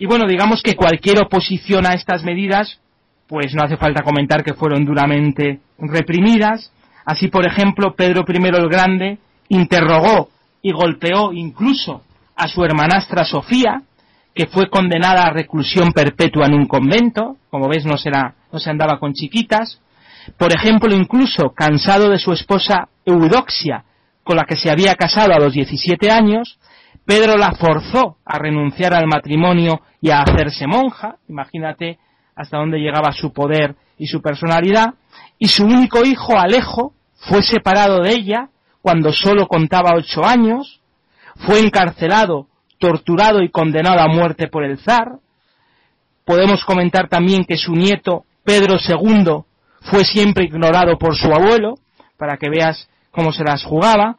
[0.00, 2.80] Y bueno, digamos que cualquier oposición a estas medidas,
[3.28, 6.72] pues no hace falta comentar que fueron duramente reprimidas.
[7.04, 10.28] Así, por ejemplo, Pedro I el Grande interrogó
[10.62, 12.02] y golpeó incluso
[12.36, 13.82] a su hermanastra Sofía,
[14.34, 18.70] que fue condenada a reclusión perpetua en un convento, como ves no, será, no se
[18.70, 19.80] andaba con chiquitas,
[20.38, 23.84] por ejemplo incluso cansado de su esposa Eudoxia,
[24.24, 26.58] con la que se había casado a los 17 años,
[27.04, 31.98] Pedro la forzó a renunciar al matrimonio y a hacerse monja, imagínate
[32.36, 34.94] hasta dónde llegaba su poder y su personalidad,
[35.38, 38.48] y su único hijo, Alejo, fue separado de ella
[38.82, 40.80] cuando solo contaba ocho años,
[41.36, 42.48] fue encarcelado
[42.84, 45.18] torturado y condenado a muerte por el zar.
[46.26, 49.44] Podemos comentar también que su nieto, Pedro II,
[49.90, 51.78] fue siempre ignorado por su abuelo,
[52.18, 54.18] para que veas cómo se las jugaba.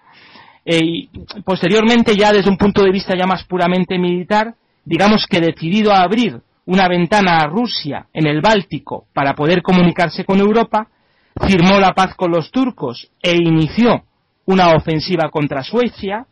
[0.66, 1.10] Eh, y
[1.44, 6.02] posteriormente, ya desde un punto de vista ya más puramente militar, digamos que decidido a
[6.02, 10.88] abrir una ventana a Rusia en el Báltico para poder comunicarse con Europa,
[11.48, 14.04] firmó la paz con los turcos e inició
[14.46, 16.26] una ofensiva contra Suecia,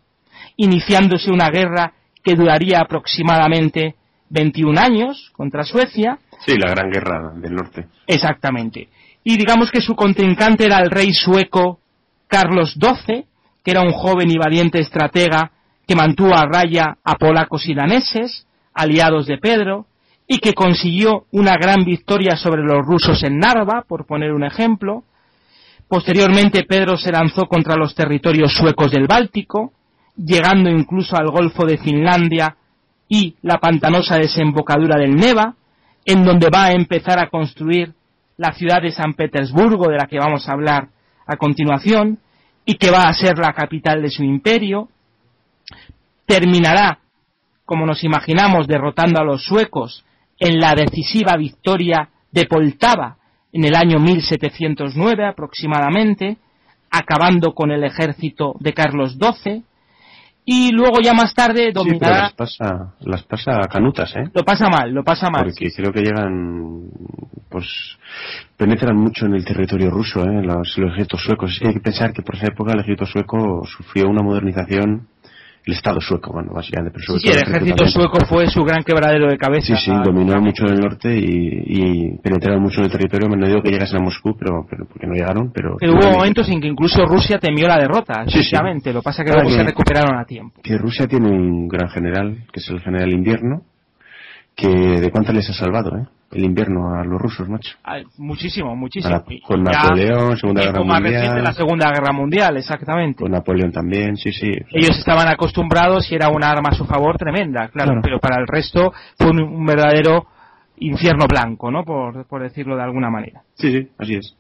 [0.58, 1.94] iniciándose una guerra
[2.24, 3.96] que duraría aproximadamente
[4.30, 6.20] 21 años contra Suecia.
[6.46, 7.88] Sí, la Gran Guerra del Norte.
[8.08, 8.90] Exactamente.
[9.24, 11.80] Y digamos que su contrincante era el rey sueco
[12.28, 13.26] Carlos XII,
[13.64, 15.52] que era un joven y valiente estratega
[15.88, 19.86] que mantuvo a raya a polacos y daneses, aliados de Pedro,
[20.34, 25.04] y que consiguió una gran victoria sobre los rusos en Narva, por poner un ejemplo.
[25.88, 29.74] Posteriormente Pedro se lanzó contra los territorios suecos del Báltico,
[30.18, 32.58] llegando incluso al Golfo de Finlandia
[33.08, 35.54] y la pantanosa desembocadura del Neva,
[36.04, 37.94] en donde va a empezar a construir
[38.38, 40.88] la ciudad de San Petersburgo, de la que vamos a hablar
[41.28, 42.18] a continuación,
[42.66, 44.90] y que va a ser la capital de su imperio.
[46.26, 47.02] Terminará,
[47.66, 50.04] como nos imaginamos, derrotando a los suecos
[50.44, 53.16] en la decisiva victoria de Poltava
[53.52, 56.38] en el año 1709 aproximadamente,
[56.92, 59.64] acabando con el ejército de Carlos XII,
[60.46, 62.24] y luego ya más tarde dominará.
[62.24, 64.30] las pasa, las pasa canutas, ¿eh?
[64.34, 65.46] Lo pasa mal, lo pasa mal.
[65.46, 66.90] Porque creo que llegan,
[67.50, 67.66] pues,
[68.58, 70.42] penetran mucho en el territorio ruso, ¿eh?
[70.44, 71.62] Los, los ejércitos suecos.
[71.64, 75.08] hay que pensar que por esa época el ejército sueco sufrió una modernización
[75.66, 77.00] el Estado sueco, bueno, básicamente.
[77.00, 79.76] Pero sí, el ejército sueco fue su gran quebradero de cabeza.
[79.76, 83.30] Sí, sí, dominó mucho el norte y, y, penetraron mucho en el territorio.
[83.30, 85.52] No digo que llegasen a Moscú, pero, pero porque no llegaron.
[85.54, 88.92] Pero, pero hubo momentos en que incluso Rusia temió la derrota, sinceramente.
[88.92, 90.62] Lo que pasa es que luego se recuperaron a tiempo.
[90.62, 93.62] Que Rusia tiene un gran general, que es el general invierno,
[94.56, 96.08] que de cuántas les ha salvado, ¿eh?
[96.34, 97.78] El invierno a los rusos, macho.
[98.18, 99.24] muchísimo, muchísimo.
[99.46, 101.04] con Napoleón, Segunda Guerra Mundial.
[101.04, 103.24] reciente la Segunda Guerra Mundial, exactamente.
[103.24, 104.52] Con Napoleón también, sí, sí.
[104.72, 108.48] Ellos estaban acostumbrados y era una arma a su favor tremenda, claro, pero para el
[108.48, 110.28] resto fue un verdadero
[110.88, 111.84] infierno blanco, ¿no?
[111.84, 113.42] Por, por, decirlo de alguna manera.
[113.56, 114.36] Sí, sí, así es.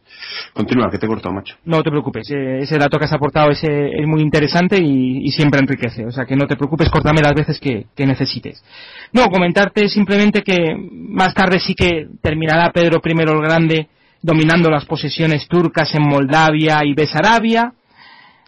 [0.53, 1.55] Continúa, que te he cortado, macho.
[1.65, 5.59] No te preocupes, eh, ese dato que has aportado ese, es muy interesante y, siempre
[5.59, 8.63] enriquece, o sea que no te preocupes, córtame las veces que, necesites.
[9.13, 13.87] No, comentarte simplemente que más tarde sí que terminará Pedro I el Grande
[14.21, 17.73] dominando las posesiones turcas en Moldavia y Besarabia,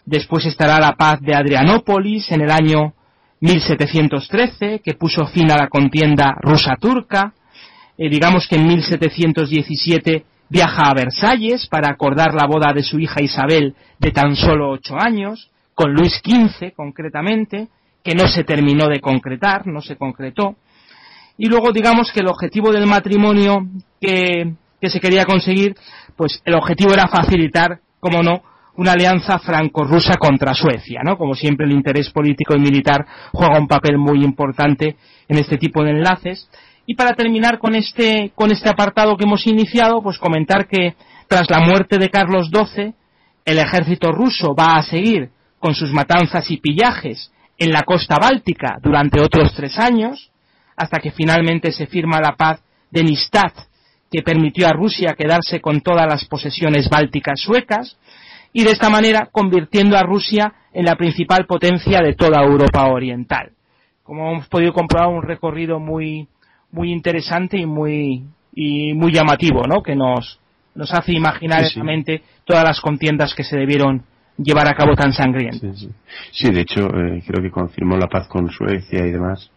[0.04, 2.94] después estará la paz de Adrianópolis en el año
[3.40, 7.34] 1713, que puso fin a la contienda rusa-turca,
[7.98, 13.22] eh, digamos que en 1717 viaja a Versalles para acordar la boda de su hija
[13.22, 17.68] Isabel de tan solo ocho años, con Luis XV concretamente,
[18.02, 20.56] que no se terminó de concretar, no se concretó.
[21.38, 23.66] y luego digamos que el objetivo del matrimonio
[24.00, 25.74] que, que se quería conseguir,
[26.16, 28.42] pues el objetivo era facilitar, como no,
[28.76, 31.16] una alianza franco-rusa contra Suecia, ¿no?
[31.16, 34.96] Como siempre el interés político y militar juega un papel muy importante
[35.28, 36.48] en este tipo de enlaces.
[36.86, 40.94] Y para terminar con este, con este apartado que hemos iniciado, pues comentar que
[41.28, 42.94] tras la muerte de Carlos XII,
[43.44, 48.78] el ejército ruso va a seguir con sus matanzas y pillajes en la costa báltica
[48.82, 50.30] durante otros tres años,
[50.76, 52.60] hasta que finalmente se firma la paz
[52.90, 53.52] de Nistad,
[54.10, 57.96] que permitió a Rusia quedarse con todas las posesiones bálticas suecas,
[58.52, 63.52] y de esta manera convirtiendo a Rusia en la principal potencia de toda Europa Oriental.
[64.02, 66.28] Como hemos podido comprobar, un recorrido muy,
[66.72, 69.82] muy interesante y muy, y muy llamativo, ¿no?
[69.82, 70.38] Que nos,
[70.74, 74.02] nos hace imaginar exactamente todas las contiendas que se debieron
[74.38, 75.86] llevar a cabo tan sangrientas.
[76.32, 79.50] Sí, de hecho, eh, creo que confirmó la paz con Suecia y demás,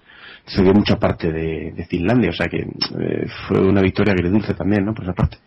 [0.45, 4.85] se dio mucha parte de, Finlandia, o sea que eh, fue una victoria agridulce también,
[4.85, 4.93] ¿no?
[4.93, 5.37] Por esa parte.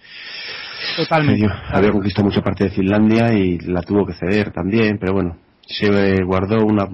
[0.97, 1.47] Totalmente.
[1.69, 5.37] había conquistado mucha parte de Finlandia y la tuvo que ceder también, pero bueno,
[5.67, 6.87] se guardó una,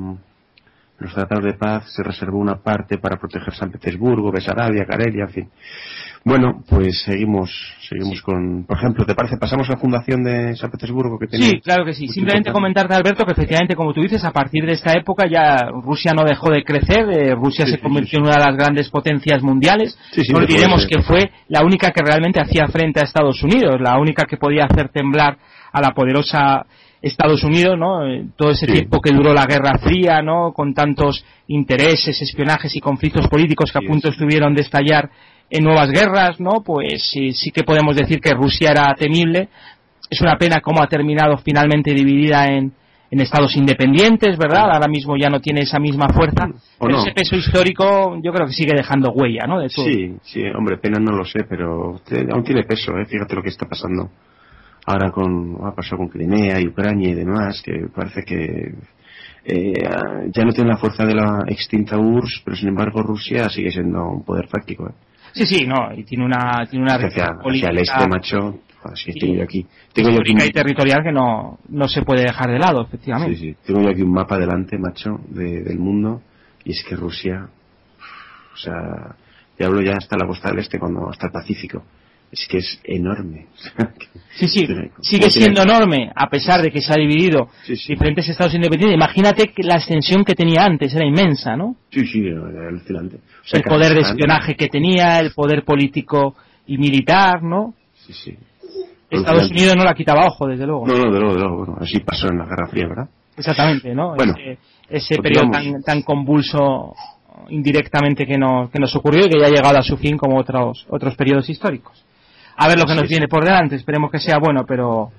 [0.99, 5.30] los tratados de paz se reservó una parte para proteger San Petersburgo, Besarabia, Karelia, en
[5.30, 5.49] fin.
[6.24, 7.51] Bueno, pues seguimos,
[7.88, 9.36] seguimos con, por ejemplo, ¿te parece?
[9.36, 11.49] Pasamos a la fundación de San Petersburgo que tenía.
[11.49, 12.09] Sí, claro que sí.
[12.09, 16.12] Simplemente comentarte, Alberto, que efectivamente, como tú dices, a partir de esta época ya Rusia
[16.14, 19.96] no dejó de crecer, eh, Rusia se convirtió en una de las grandes potencias mundiales.
[20.30, 24.24] no olvidemos que fue la única que realmente hacía frente a Estados Unidos, la única
[24.24, 25.38] que podía hacer temblar
[25.72, 26.66] a la poderosa
[27.01, 28.07] Estados Unidos, ¿no?
[28.07, 30.53] Eh, todo ese tiempo que duró la Guerra Fría, ¿no?
[30.53, 35.11] Con tantos intereses, espionajes y conflictos políticos que a punto estuvieron de estallar
[35.51, 36.62] en nuevas guerras, ¿no?
[36.64, 39.49] Pues sí, sí que podemos decir que Rusia era temible.
[40.11, 42.72] Es una pena cómo ha terminado finalmente dividida en,
[43.11, 44.70] en estados independientes, ¿verdad?
[44.72, 46.49] Ahora mismo ya no tiene esa misma fuerza.
[46.80, 49.61] pero ese peso histórico yo creo que sigue dejando huella, ¿no?
[49.61, 52.01] De Sí, sí, hombre, pena no lo sé, pero
[52.32, 53.07] aún tiene peso, ¿eh?
[53.07, 54.11] Fíjate lo que está pasando
[54.89, 58.74] ahora con ha pasado con Crimea y Ucrania y demás, que parece que
[59.45, 59.72] eh,
[60.34, 64.03] ya no tiene la fuerza de la extinta URSS, pero sin embargo Rusia sigue siendo
[64.09, 64.89] un poder fáctico.
[64.89, 64.93] ¿eh?
[65.32, 69.34] Sí, sí, no, y tiene una tiene una hacia, hacia el este macho, así tengo
[69.34, 72.82] yo aquí, tengo yo aquí y territorial que no no se puede dejar de lado,
[72.82, 73.36] efectivamente.
[73.36, 76.22] Sí, sí, tengo yo aquí un mapa delante, macho, de, del mundo
[76.64, 77.47] y es que Rusia,
[78.55, 79.16] o sea,
[79.55, 81.84] te hablo ya hasta la costa del este, cuando hasta el Pacífico
[82.31, 83.47] es que es enorme.
[84.37, 84.66] sí, sí,
[85.01, 88.97] sigue siendo enorme, a pesar de que se ha dividido diferentes estados independientes.
[88.97, 91.76] Imagínate que la extensión que tenía antes era inmensa, ¿no?
[91.91, 93.20] Sí, sí, era alucinante.
[93.53, 97.74] el poder de espionaje que tenía, el poder político y militar, ¿no?
[97.95, 98.37] Sí, sí.
[99.11, 100.87] Estados Unidos no la quitaba ojo, desde luego.
[100.87, 101.57] No, no, de luego, de luego.
[101.57, 103.09] Bueno, así pasó en la Guerra Fría, ¿verdad?
[103.39, 104.14] Exactamente, ¿no?
[104.14, 104.59] Bueno, ese,
[104.91, 106.95] ese periodo tan, tan convulso
[107.49, 110.39] indirectamente que nos, que nos ocurrió y que ya ha llegado a su fin como
[110.39, 112.05] otros, otros periodos históricos
[112.61, 113.76] a ver lo que nos viene por delante.
[113.76, 115.12] Esperemos que sea bueno, pero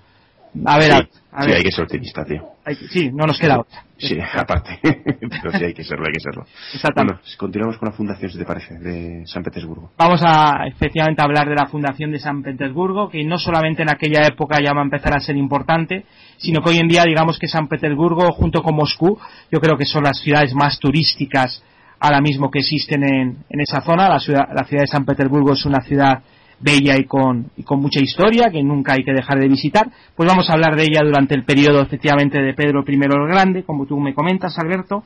[0.66, 1.10] a ver.
[1.42, 2.44] Sí, hay que ser optimista, tío.
[2.90, 3.84] sí, no nos queda otra.
[3.98, 4.80] Sí, aparte.
[4.84, 6.46] pero sí, hay que serlo, hay que serlo.
[6.74, 7.22] Exactamente.
[7.22, 9.92] Bueno, continuamos con la fundación, si te parece, de San Petersburgo.
[9.98, 14.26] Vamos a, efectivamente, hablar de la fundación de San Petersburgo, que no solamente en aquella
[14.26, 16.06] época ya va a empezar a ser importante,
[16.38, 19.20] sino que hoy en día, digamos que San Petersburgo, junto con Moscú,
[19.52, 21.64] yo creo que son las ciudades más turísticas
[22.00, 24.10] ahora mismo que existen en, en esa zona.
[24.10, 26.24] La ciudad, la ciudad de San Petersburgo es una ciudad
[26.60, 30.28] bella y con, y con mucha historia que nunca hay que dejar de visitar, pues
[30.28, 33.86] vamos a hablar de ella durante el periodo efectivamente de Pedro I el Grande, como
[33.86, 35.04] tú me comentas, Alberto.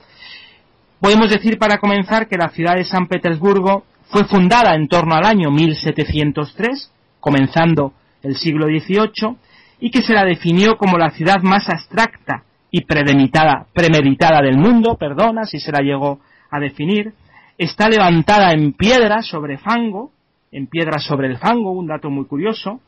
[0.99, 5.25] Podemos decir para comenzar que la ciudad de San Petersburgo fue fundada en torno al
[5.25, 9.35] año 1703, comenzando el siglo XVIII,
[9.79, 14.95] y que se la definió como la ciudad más abstracta y premeditada, premeditada del mundo,
[14.97, 17.13] perdona si se la llegó a definir,
[17.57, 20.11] está levantada en piedra sobre fango,
[20.53, 22.79] en piedra sobre el fango, un dato muy curioso,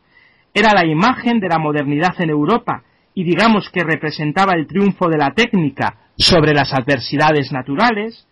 [0.53, 5.17] era la imagen de la modernidad en Europa y digamos que representaba el triunfo de
[5.17, 8.27] la técnica sobre las adversidades naturales,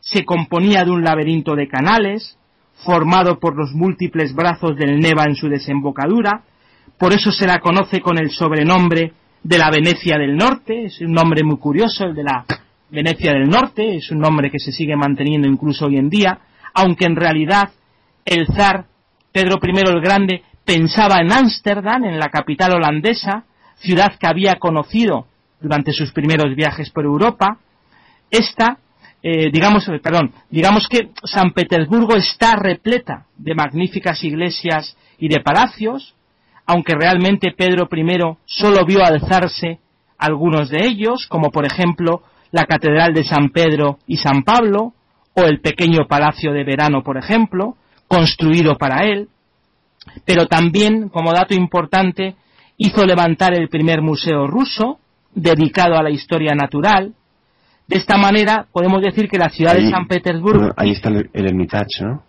[0.00, 2.38] se componía de un laberinto de canales,
[2.84, 6.42] formado por los múltiples brazos del Neva en su desembocadura,
[6.98, 9.12] por eso se la conoce con el sobrenombre
[9.42, 12.44] de la Venecia del Norte, es un nombre muy curioso el de la
[12.90, 16.38] Venecia del Norte, es un nombre que se sigue manteniendo incluso hoy en día,
[16.74, 17.70] aunque en realidad
[18.30, 18.86] el zar
[19.32, 23.44] Pedro I el Grande pensaba en Ámsterdam, en la capital holandesa,
[23.76, 25.26] ciudad que había conocido
[25.60, 27.58] durante sus primeros viajes por Europa.
[28.30, 28.78] Esta,
[29.20, 35.40] eh, digamos, eh, perdón, digamos que San Petersburgo está repleta de magníficas iglesias y de
[35.40, 36.14] palacios,
[36.66, 39.80] aunque realmente Pedro I solo vio alzarse
[40.18, 42.22] algunos de ellos, como por ejemplo
[42.52, 44.92] la Catedral de San Pedro y San Pablo,
[45.34, 47.76] o el pequeño palacio de verano, por ejemplo,
[48.10, 49.28] construido para él,
[50.24, 52.34] pero también, como dato importante,
[52.76, 54.98] hizo levantar el primer museo ruso
[55.32, 57.14] dedicado a la historia natural.
[57.86, 60.72] De esta manera, podemos decir que la ciudad de San Petersburgo.
[60.76, 62.24] ahí está el, el Hermitage, ¿no?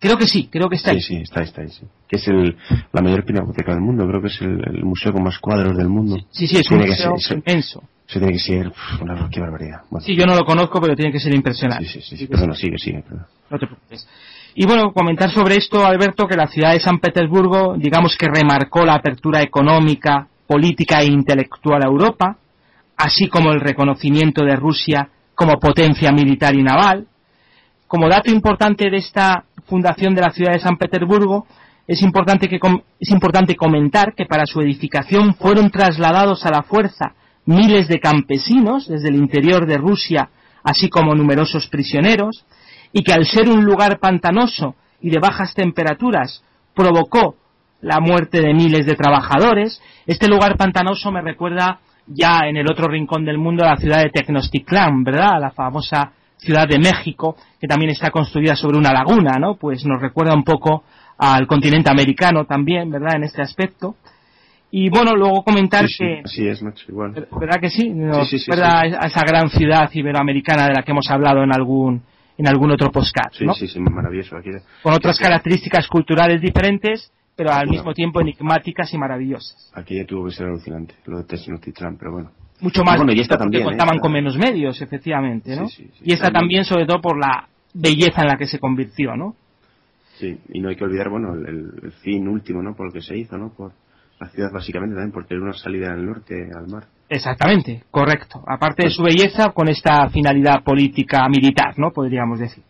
[0.00, 1.00] Creo que sí, creo que está ahí.
[1.00, 1.68] Sí, sí, está ahí, está ahí.
[1.68, 1.86] Sí.
[2.08, 2.56] Que es el,
[2.92, 6.16] la mayor pinacoteca del mundo, creo que es el, museo con más cuadros del mundo.
[6.30, 7.82] Sí, sí, es un museo inmenso.
[8.08, 9.82] Eso tiene que ser una qué barbaridad.
[10.00, 11.86] Sí, yo no lo conozco, pero tiene que ser impresionante.
[11.86, 12.26] Sí, sí, sí.
[12.26, 13.04] Perdona, sigue, sigue.
[13.50, 14.06] No te preocupes.
[14.56, 18.84] Y bueno, comentar sobre esto, Alberto, que la ciudad de San Petersburgo, digamos que remarcó
[18.84, 22.36] la apertura económica, política e intelectual a Europa,
[22.96, 27.08] así como el reconocimiento de Rusia como potencia militar y naval.
[27.88, 31.48] Como dato importante de esta fundación de la ciudad de San Petersburgo,
[31.88, 32.60] es importante, que,
[33.00, 38.86] es importante comentar que para su edificación fueron trasladados a la fuerza miles de campesinos
[38.86, 40.30] desde el interior de Rusia,
[40.62, 42.44] así como numerosos prisioneros,
[42.94, 46.42] y que al ser un lugar pantanoso y de bajas temperaturas
[46.74, 47.36] provocó
[47.82, 49.82] la muerte de miles de trabajadores.
[50.06, 54.00] Este lugar pantanoso me recuerda ya en el otro rincón del mundo a la ciudad
[54.00, 55.40] de Tecnosticlán, ¿verdad?
[55.40, 59.56] La famosa ciudad de México, que también está construida sobre una laguna, ¿no?
[59.56, 60.84] Pues nos recuerda un poco
[61.18, 63.16] al continente americano también, ¿verdad?
[63.16, 63.96] En este aspecto.
[64.70, 66.22] Y bueno, luego comentar que...
[66.26, 67.12] Sí, es, igual.
[67.12, 67.92] ¿Verdad que sí?
[68.48, 68.82] ¿Verdad?
[69.00, 72.02] A esa gran ciudad iberoamericana de la que hemos hablado en algún
[72.36, 73.34] en algún otro podcast.
[73.34, 74.36] Sí, sí, sí, maravilloso.
[74.82, 79.72] Con otras características culturales diferentes, pero al mismo tiempo enigmáticas y maravillosas.
[79.74, 82.30] Aquí ya tuvo que ser alucinante, lo de Tenochtitlan, pero bueno.
[82.60, 84.00] Mucho más, bueno, y esta también, contaban ¿eh?
[84.00, 85.66] con menos medios, efectivamente, ¿no?
[86.02, 86.64] y esta también.
[86.64, 89.34] sobre todo por la belleza en la que se convirtió, ¿no?
[90.18, 92.74] Sí, y no hay que olvidar, bueno, el, fin último, ¿no?
[92.76, 93.52] Por el que se hizo, ¿no?
[93.52, 93.72] Por
[94.20, 96.86] la ciudad básicamente también, porque era una salida al norte, al mar.
[97.08, 98.42] Exactamente, correcto.
[98.46, 101.90] Aparte de su belleza, con esta finalidad política militar, ¿no?
[101.90, 102.62] Podríamos decir.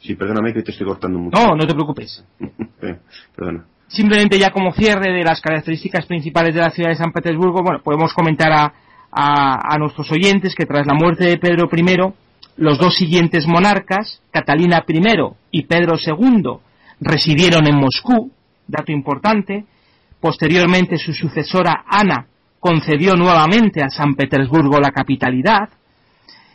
[0.00, 1.38] Sí, perdóname que te estoy cortando mucho.
[1.38, 2.24] No, no te preocupes.
[2.84, 2.98] Eh,
[3.36, 3.64] perdona.
[3.86, 7.80] Simplemente ya como cierre de las características principales de la ciudad de San Petersburgo, bueno,
[7.80, 8.72] podemos comentar a,
[9.12, 12.12] a, a nuestros oyentes que tras la muerte de Pedro I,
[12.56, 15.00] los dos siguientes monarcas, Catalina I
[15.52, 16.58] y Pedro II,
[17.00, 18.32] residieron en Moscú,
[18.66, 19.64] dato importante.
[20.20, 22.26] Posteriormente su sucesora Ana
[22.62, 25.68] concedió nuevamente a San Petersburgo la capitalidad,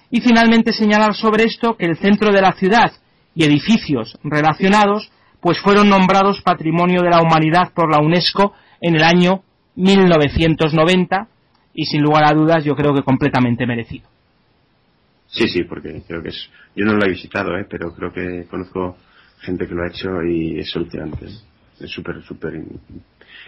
[0.10, 2.94] y finalmente señalar sobre esto que el centro de la ciudad
[3.36, 9.04] y edificios relacionados pues fueron nombrados Patrimonio de la Humanidad por la UNESCO en el
[9.04, 9.44] año
[9.76, 11.28] 1990
[11.74, 14.08] y sin lugar a dudas yo creo que completamente merecido.
[15.28, 16.50] Sí, sí, porque creo que es...
[16.74, 17.68] Yo no lo he visitado, ¿eh?
[17.70, 18.96] pero creo que conozco
[19.42, 21.26] gente que lo ha hecho y es solucionante.
[21.82, 22.64] Es súper, súper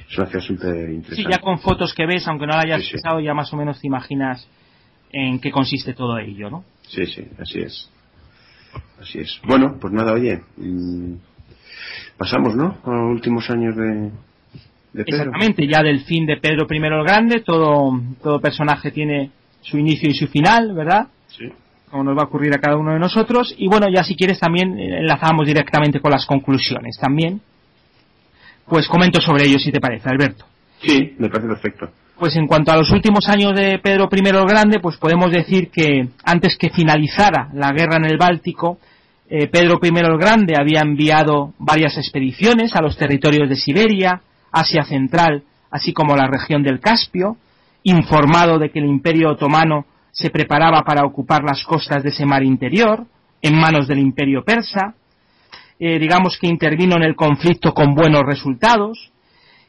[0.07, 1.15] es una ciudad súper interesante.
[1.15, 3.79] Sí, ya con fotos que ves, aunque no la hayas visitado, ya más o menos
[3.79, 4.47] te imaginas
[5.11, 6.63] en qué consiste todo ello, ¿no?
[6.87, 7.89] Sí, sí, así es.
[9.01, 9.39] Así es.
[9.45, 11.13] Bueno, pues nada, oye, mm,
[12.17, 12.77] pasamos, ¿no?
[12.83, 14.11] A los últimos años de,
[14.93, 15.17] de Pedro.
[15.17, 19.31] Exactamente, ya del fin de Pedro I el Grande, todo, todo personaje tiene
[19.61, 21.07] su inicio y su final, ¿verdad?
[21.27, 21.45] Sí.
[21.89, 23.55] Como nos va a ocurrir a cada uno de nosotros.
[23.57, 27.41] Y bueno, ya si quieres también eh, enlazamos directamente con las conclusiones también.
[28.69, 30.45] Pues comento sobre ello, si te parece, Alberto.
[30.81, 31.89] Sí, me parece perfecto.
[32.17, 35.69] Pues en cuanto a los últimos años de Pedro I el Grande, pues podemos decir
[35.71, 38.77] que antes que finalizara la guerra en el Báltico,
[39.29, 44.83] eh, Pedro I el Grande había enviado varias expediciones a los territorios de Siberia, Asia
[44.83, 47.37] Central, así como la región del Caspio,
[47.83, 52.43] informado de que el Imperio Otomano se preparaba para ocupar las costas de ese mar
[52.43, 53.05] interior,
[53.41, 54.95] en manos del Imperio Persa,
[55.79, 59.11] eh, digamos que intervino en el conflicto con buenos resultados,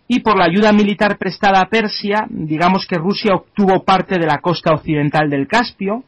[0.08, 4.38] y por la ayuda militar prestada a Persia, digamos que Rusia obtuvo parte de la
[4.38, 6.02] costa occidental del Caspio,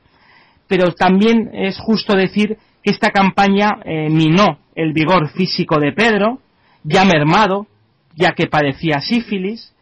[0.67, 6.41] pero también es justo decir que esta campaña eh, minó el vigor físico de Pedro,
[6.83, 7.69] ya mermado,
[8.17, 9.73] ya que padecía sífilis,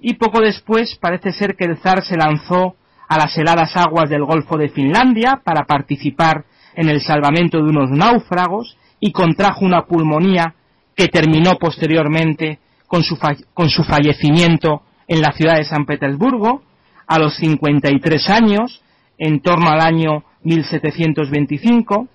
[0.00, 2.74] y poco después parece ser que el zar se lanzó
[3.08, 6.44] a las heladas aguas del Golfo de Finlandia para participar
[6.74, 10.54] en el salvamento de unos náufragos y contrajo una pulmonía
[10.94, 13.18] que terminó posteriormente con su,
[13.54, 16.62] con su fallecimiento en la ciudad de San Petersburgo
[17.06, 18.82] a los 53 años,
[19.18, 22.08] en torno al año 1725.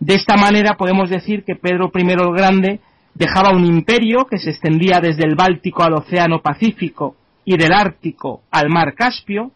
[0.00, 2.80] De esta manera podemos decir que Pedro I el Grande
[3.14, 8.42] dejaba un imperio que se extendía desde el Báltico al Océano Pacífico y del Ártico
[8.50, 9.52] al Mar Caspio,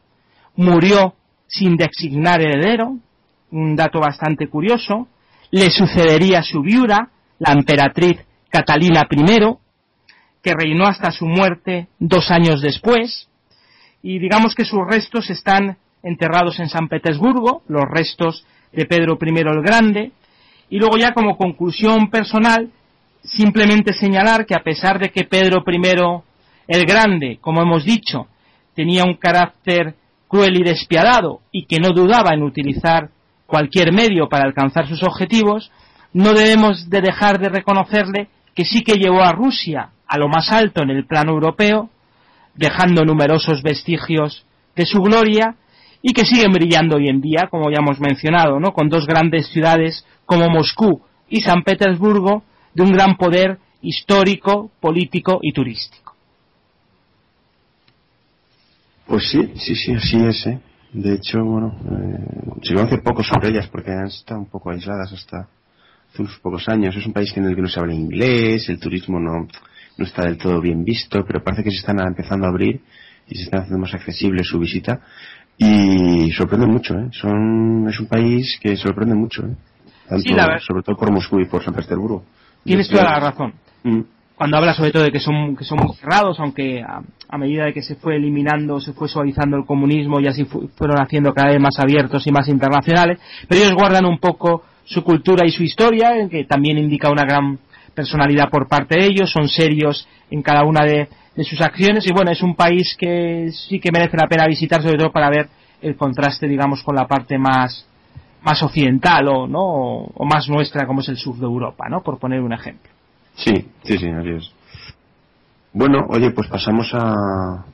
[0.57, 1.15] murió
[1.47, 2.97] sin designar heredero,
[3.51, 5.09] un dato bastante curioso,
[5.51, 8.19] le sucedería su viuda, la emperatriz
[8.51, 9.57] Catalina I,
[10.43, 13.29] que reinó hasta su muerte dos años después,
[14.03, 19.29] y digamos que sus restos están enterrados en San Petersburgo, los restos de Pedro I
[19.29, 20.13] el Grande,
[20.69, 22.71] Y luego ya como conclusión personal,
[23.23, 26.23] simplemente señalar que a pesar de que Pedro I
[26.69, 28.29] el Grande, como hemos dicho,
[28.75, 29.95] tenía un carácter
[30.29, 33.11] cruel y despiadado y que no dudaba en utilizar
[33.47, 35.71] cualquier medio para alcanzar sus objetivos,
[36.13, 40.51] no debemos de dejar de reconocerle que sí que llevó a Rusia a lo más
[40.51, 41.91] alto en el plano europeo,
[42.55, 45.57] dejando numerosos vestigios de su gloria
[46.03, 48.73] y que siguen brillando hoy en día, como ya hemos mencionado, ¿no?
[48.73, 52.45] con dos grandes ciudades como Moscú y San Petersburgo,
[52.75, 56.15] de un gran poder histórico, político y turístico.
[59.07, 60.47] Pues sí, sí, sí, así es.
[60.47, 60.59] ¿eh?
[60.97, 65.13] De hecho, bueno, eh, se conoce poco sobre ellas porque han estado un poco aisladas
[65.13, 65.47] hasta
[66.09, 66.97] hace unos pocos años.
[66.97, 69.47] Es un país en el que no se habla inglés, el turismo no,
[69.99, 72.81] no está del todo bien visto, pero parece que se están empezando a abrir
[73.29, 75.03] y se está haciendo más accesible su visita
[75.59, 77.09] y sorprende mucho, ¿eh?
[77.13, 79.55] Son, es un país que sorprende mucho, ¿eh?
[80.09, 82.25] Tanto, sobre todo por Moscú y por San Petersburgo.
[82.65, 83.53] Tienes toda la razón.
[83.83, 84.01] Mm.
[84.37, 87.73] Cuando habla sobre todo de que son, que son muy cerrados, aunque a, medida de
[87.73, 91.61] que se fue eliminando, se fue suavizando el comunismo y así fueron haciendo cada vez
[91.61, 93.19] más abiertos y más internacionales,
[93.49, 97.59] pero ellos guardan un poco su cultura y su historia, que también indica una gran
[97.95, 101.09] personalidad por parte de ellos, son serios en cada una de,
[101.43, 104.99] sus acciones y bueno, es un país que sí que merece la pena visitar, sobre
[104.99, 105.49] todo para ver
[105.81, 107.87] el contraste, digamos, con la parte más,
[108.43, 109.63] más occidental o, ¿no?
[109.63, 112.03] o, más nuestra como es el sur de Europa, ¿no?
[112.03, 112.96] Por poner un ejemplo.
[113.37, 113.53] Sí,
[113.85, 114.53] sí, sí, así es.
[115.73, 117.65] Bueno, oye, pues pasamos a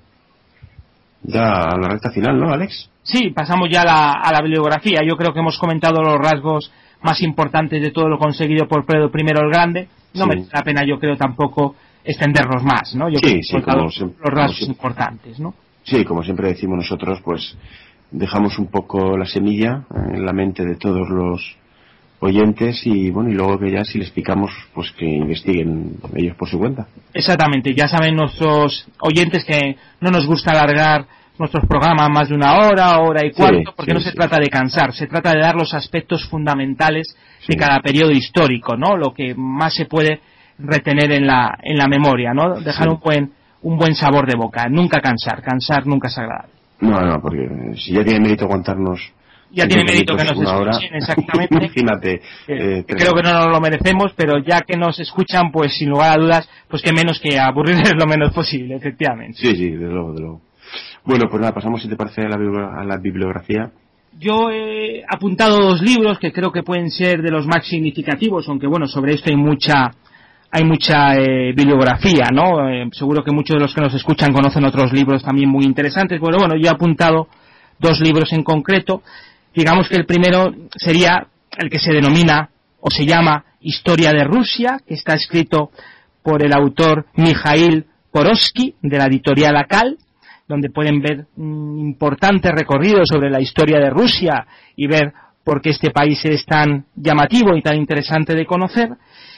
[1.23, 2.91] ya a la recta final, ¿no, Alex?
[3.03, 5.01] Sí, pasamos ya a la, a la bibliografía.
[5.07, 9.11] Yo creo que hemos comentado los rasgos más importantes de todo lo conseguido por Pedro
[9.15, 13.09] I el Grande no me da pena yo creo tampoco extendernos más, ¿no?
[13.09, 15.55] Yo sí, creo que los rasgos importantes, ¿no?
[15.85, 17.57] Sí, como siempre decimos nosotros, pues
[18.11, 21.57] dejamos un poco la semilla en la mente de todos los
[22.23, 26.49] oyentes y bueno y luego que ya si les picamos pues que investiguen ellos por
[26.49, 31.07] su cuenta exactamente ya saben nuestros oyentes que no nos gusta alargar
[31.39, 34.93] nuestros programas más de una hora hora y cuarto porque no se trata de cansar
[34.93, 37.17] se trata de dar los aspectos fundamentales
[37.49, 38.97] de cada periodo histórico, ¿no?
[38.97, 40.21] Lo que más se puede
[40.59, 42.61] retener en la, en la memoria, ¿no?
[42.61, 46.53] Dejar un buen, un buen sabor de boca, nunca cansar, cansar nunca es agradable.
[46.81, 49.13] No, no, porque si ya tiene mérito contarnos
[49.53, 51.55] ya tiene mérito que nos escuchen, exactamente.
[51.61, 52.15] Imagínate.
[52.15, 55.91] Eh, eh, creo que no nos lo merecemos, pero ya que nos escuchan, pues sin
[55.91, 59.39] lugar a dudas, pues que menos que aburrirles lo menos posible, efectivamente.
[59.39, 60.41] Sí, sí, de luego, de luego.
[61.05, 63.71] Bueno, pues nada, pasamos si te parece a la, a la bibliografía
[64.19, 68.67] yo he apuntado dos libros que creo que pueden ser de los más significativos, aunque
[68.67, 69.93] bueno, sobre esto hay mucha
[70.55, 72.69] hay mucha eh, bibliografía, ¿no?
[72.69, 76.21] Eh, seguro que muchos de los que nos escuchan conocen otros libros también muy interesantes.
[76.21, 77.27] Bueno, bueno, yo he apuntado
[77.79, 79.03] dos libros en concreto.
[79.55, 81.27] Digamos que el primero sería
[81.57, 82.51] el que se denomina
[82.81, 85.71] o se llama Historia de Rusia, que está escrito
[86.23, 89.99] por el autor Mijail Porosky de la editorial Akal
[90.53, 94.47] donde pueden ver un importante recorrido sobre la historia de Rusia
[94.77, 95.13] y ver
[95.45, 98.91] por qué este país es tan llamativo y tan interesante de conocer.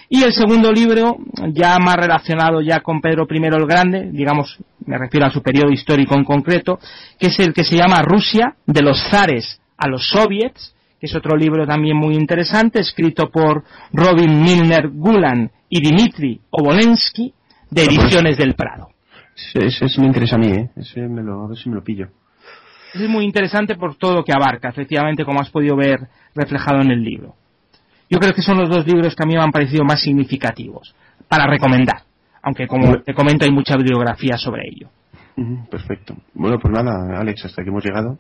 [0.09, 1.17] Y el segundo libro,
[1.53, 5.71] ya más relacionado ya con Pedro I el Grande, digamos, me refiero a su periodo
[5.71, 6.79] histórico en concreto,
[7.19, 11.15] que es el que se llama Rusia, de los zares a los soviets, que es
[11.15, 17.35] otro libro también muy interesante, escrito por Robin Milner Gulan y Dmitry Obolensky,
[17.71, 18.91] de Ediciones del Prado.
[19.55, 20.71] Ese, me interesa a mí, ¿eh?
[20.77, 22.09] Ese me lo, a ver si me lo pillo.
[22.95, 26.93] Es muy interesante por todo lo que abarca, efectivamente, como has podido ver reflejado en
[26.93, 27.35] el libro.
[28.09, 30.95] Yo creo que son los dos libros que a mí me han parecido más significativos
[31.29, 32.03] para recomendar,
[32.43, 34.89] aunque como te comento hay mucha bibliografía sobre ello.
[35.69, 36.15] Perfecto.
[36.33, 38.19] Bueno, pues nada, Alex, hasta que hemos llegado.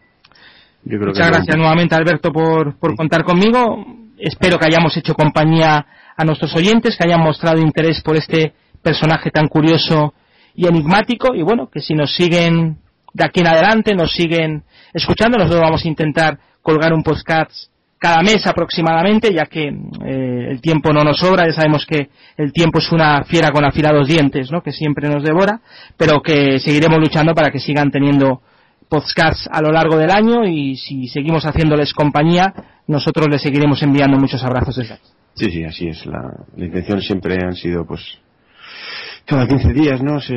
[0.85, 3.85] Muchas gracias nuevamente, Alberto, por, por contar conmigo.
[4.19, 9.31] Espero que hayamos hecho compañía a nuestros oyentes, que hayan mostrado interés por este personaje
[9.31, 10.15] tan curioso
[10.55, 12.79] y enigmático y bueno, que si nos siguen
[13.13, 17.51] de aquí en adelante, nos siguen escuchando, nosotros vamos a intentar colgar un podcast
[17.99, 22.53] cada mes aproximadamente, ya que eh, el tiempo no nos sobra, ya sabemos que el
[22.53, 24.63] tiempo es una fiera con afilados dientes, ¿no?
[24.63, 25.61] que siempre nos devora,
[25.97, 28.43] pero que seguiremos luchando para que sigan teniendo
[28.89, 32.53] podcasts a lo largo del año y si seguimos haciéndoles compañía,
[32.87, 34.77] nosotros les seguiremos enviando muchos abrazos.
[35.35, 36.07] Sí, sí, así es.
[36.07, 36.23] La,
[36.57, 38.19] la intención siempre han sido pues
[39.25, 40.21] cada 15 días, ¿no?
[40.21, 40.35] Se,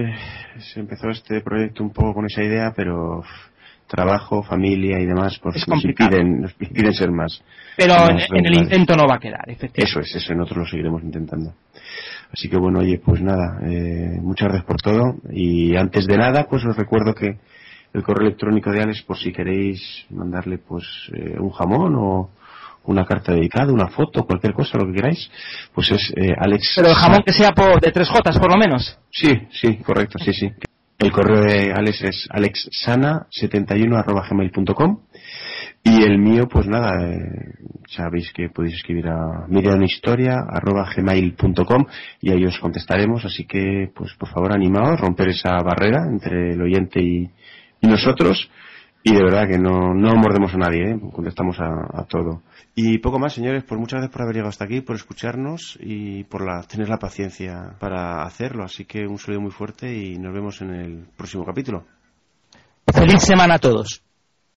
[0.60, 3.24] se empezó este proyecto un poco con esa idea, pero
[3.88, 7.42] trabajo, familia y demás, pues nos impiden, nos impiden ser más.
[7.78, 9.84] Pero en, el intento no va a quedar, efectivamente.
[9.84, 11.54] Eso es, eso, nosotros lo seguiremos intentando.
[12.32, 15.16] Así que bueno, oye, pues nada, eh, muchas gracias por todo.
[15.32, 17.38] Y antes de nada, pues os recuerdo que
[17.98, 22.30] el correo electrónico de Alex, por si queréis mandarle pues eh, un jamón o,
[22.88, 25.30] una carta dedicada, una foto, cualquier cosa, lo que queráis,
[25.74, 26.74] pues es eh, Alex.
[26.78, 28.98] Pero el jamón que sea por, de tres Jotas, por lo menos.
[29.12, 30.52] Sí, sí, correcto, sí, sí.
[30.98, 35.02] El correo de Alex es alexsana71.gmail.com
[35.84, 37.54] y el mío, pues nada, eh,
[37.88, 41.86] sabéis que podéis escribir a miriamhistoria.gmail.com
[42.22, 46.62] y ahí os contestaremos, así que, pues por favor, animaos, romper esa barrera entre el
[46.62, 47.30] oyente y,
[47.82, 48.50] y nosotros
[49.04, 51.00] y de verdad que no, no mordemos a nadie, ¿eh?
[51.14, 52.42] contestamos a, todo.
[52.76, 56.26] Y poco más, señores, pues muchas gracias por haber llegado hasta aquí, por escucharnos y
[56.26, 58.66] por la, tener la paciencia para hacerlo.
[58.66, 61.86] Así que un saludo muy fuerte y nos vemos en el próximo capítulo.
[62.94, 64.04] Feliz semana a todos.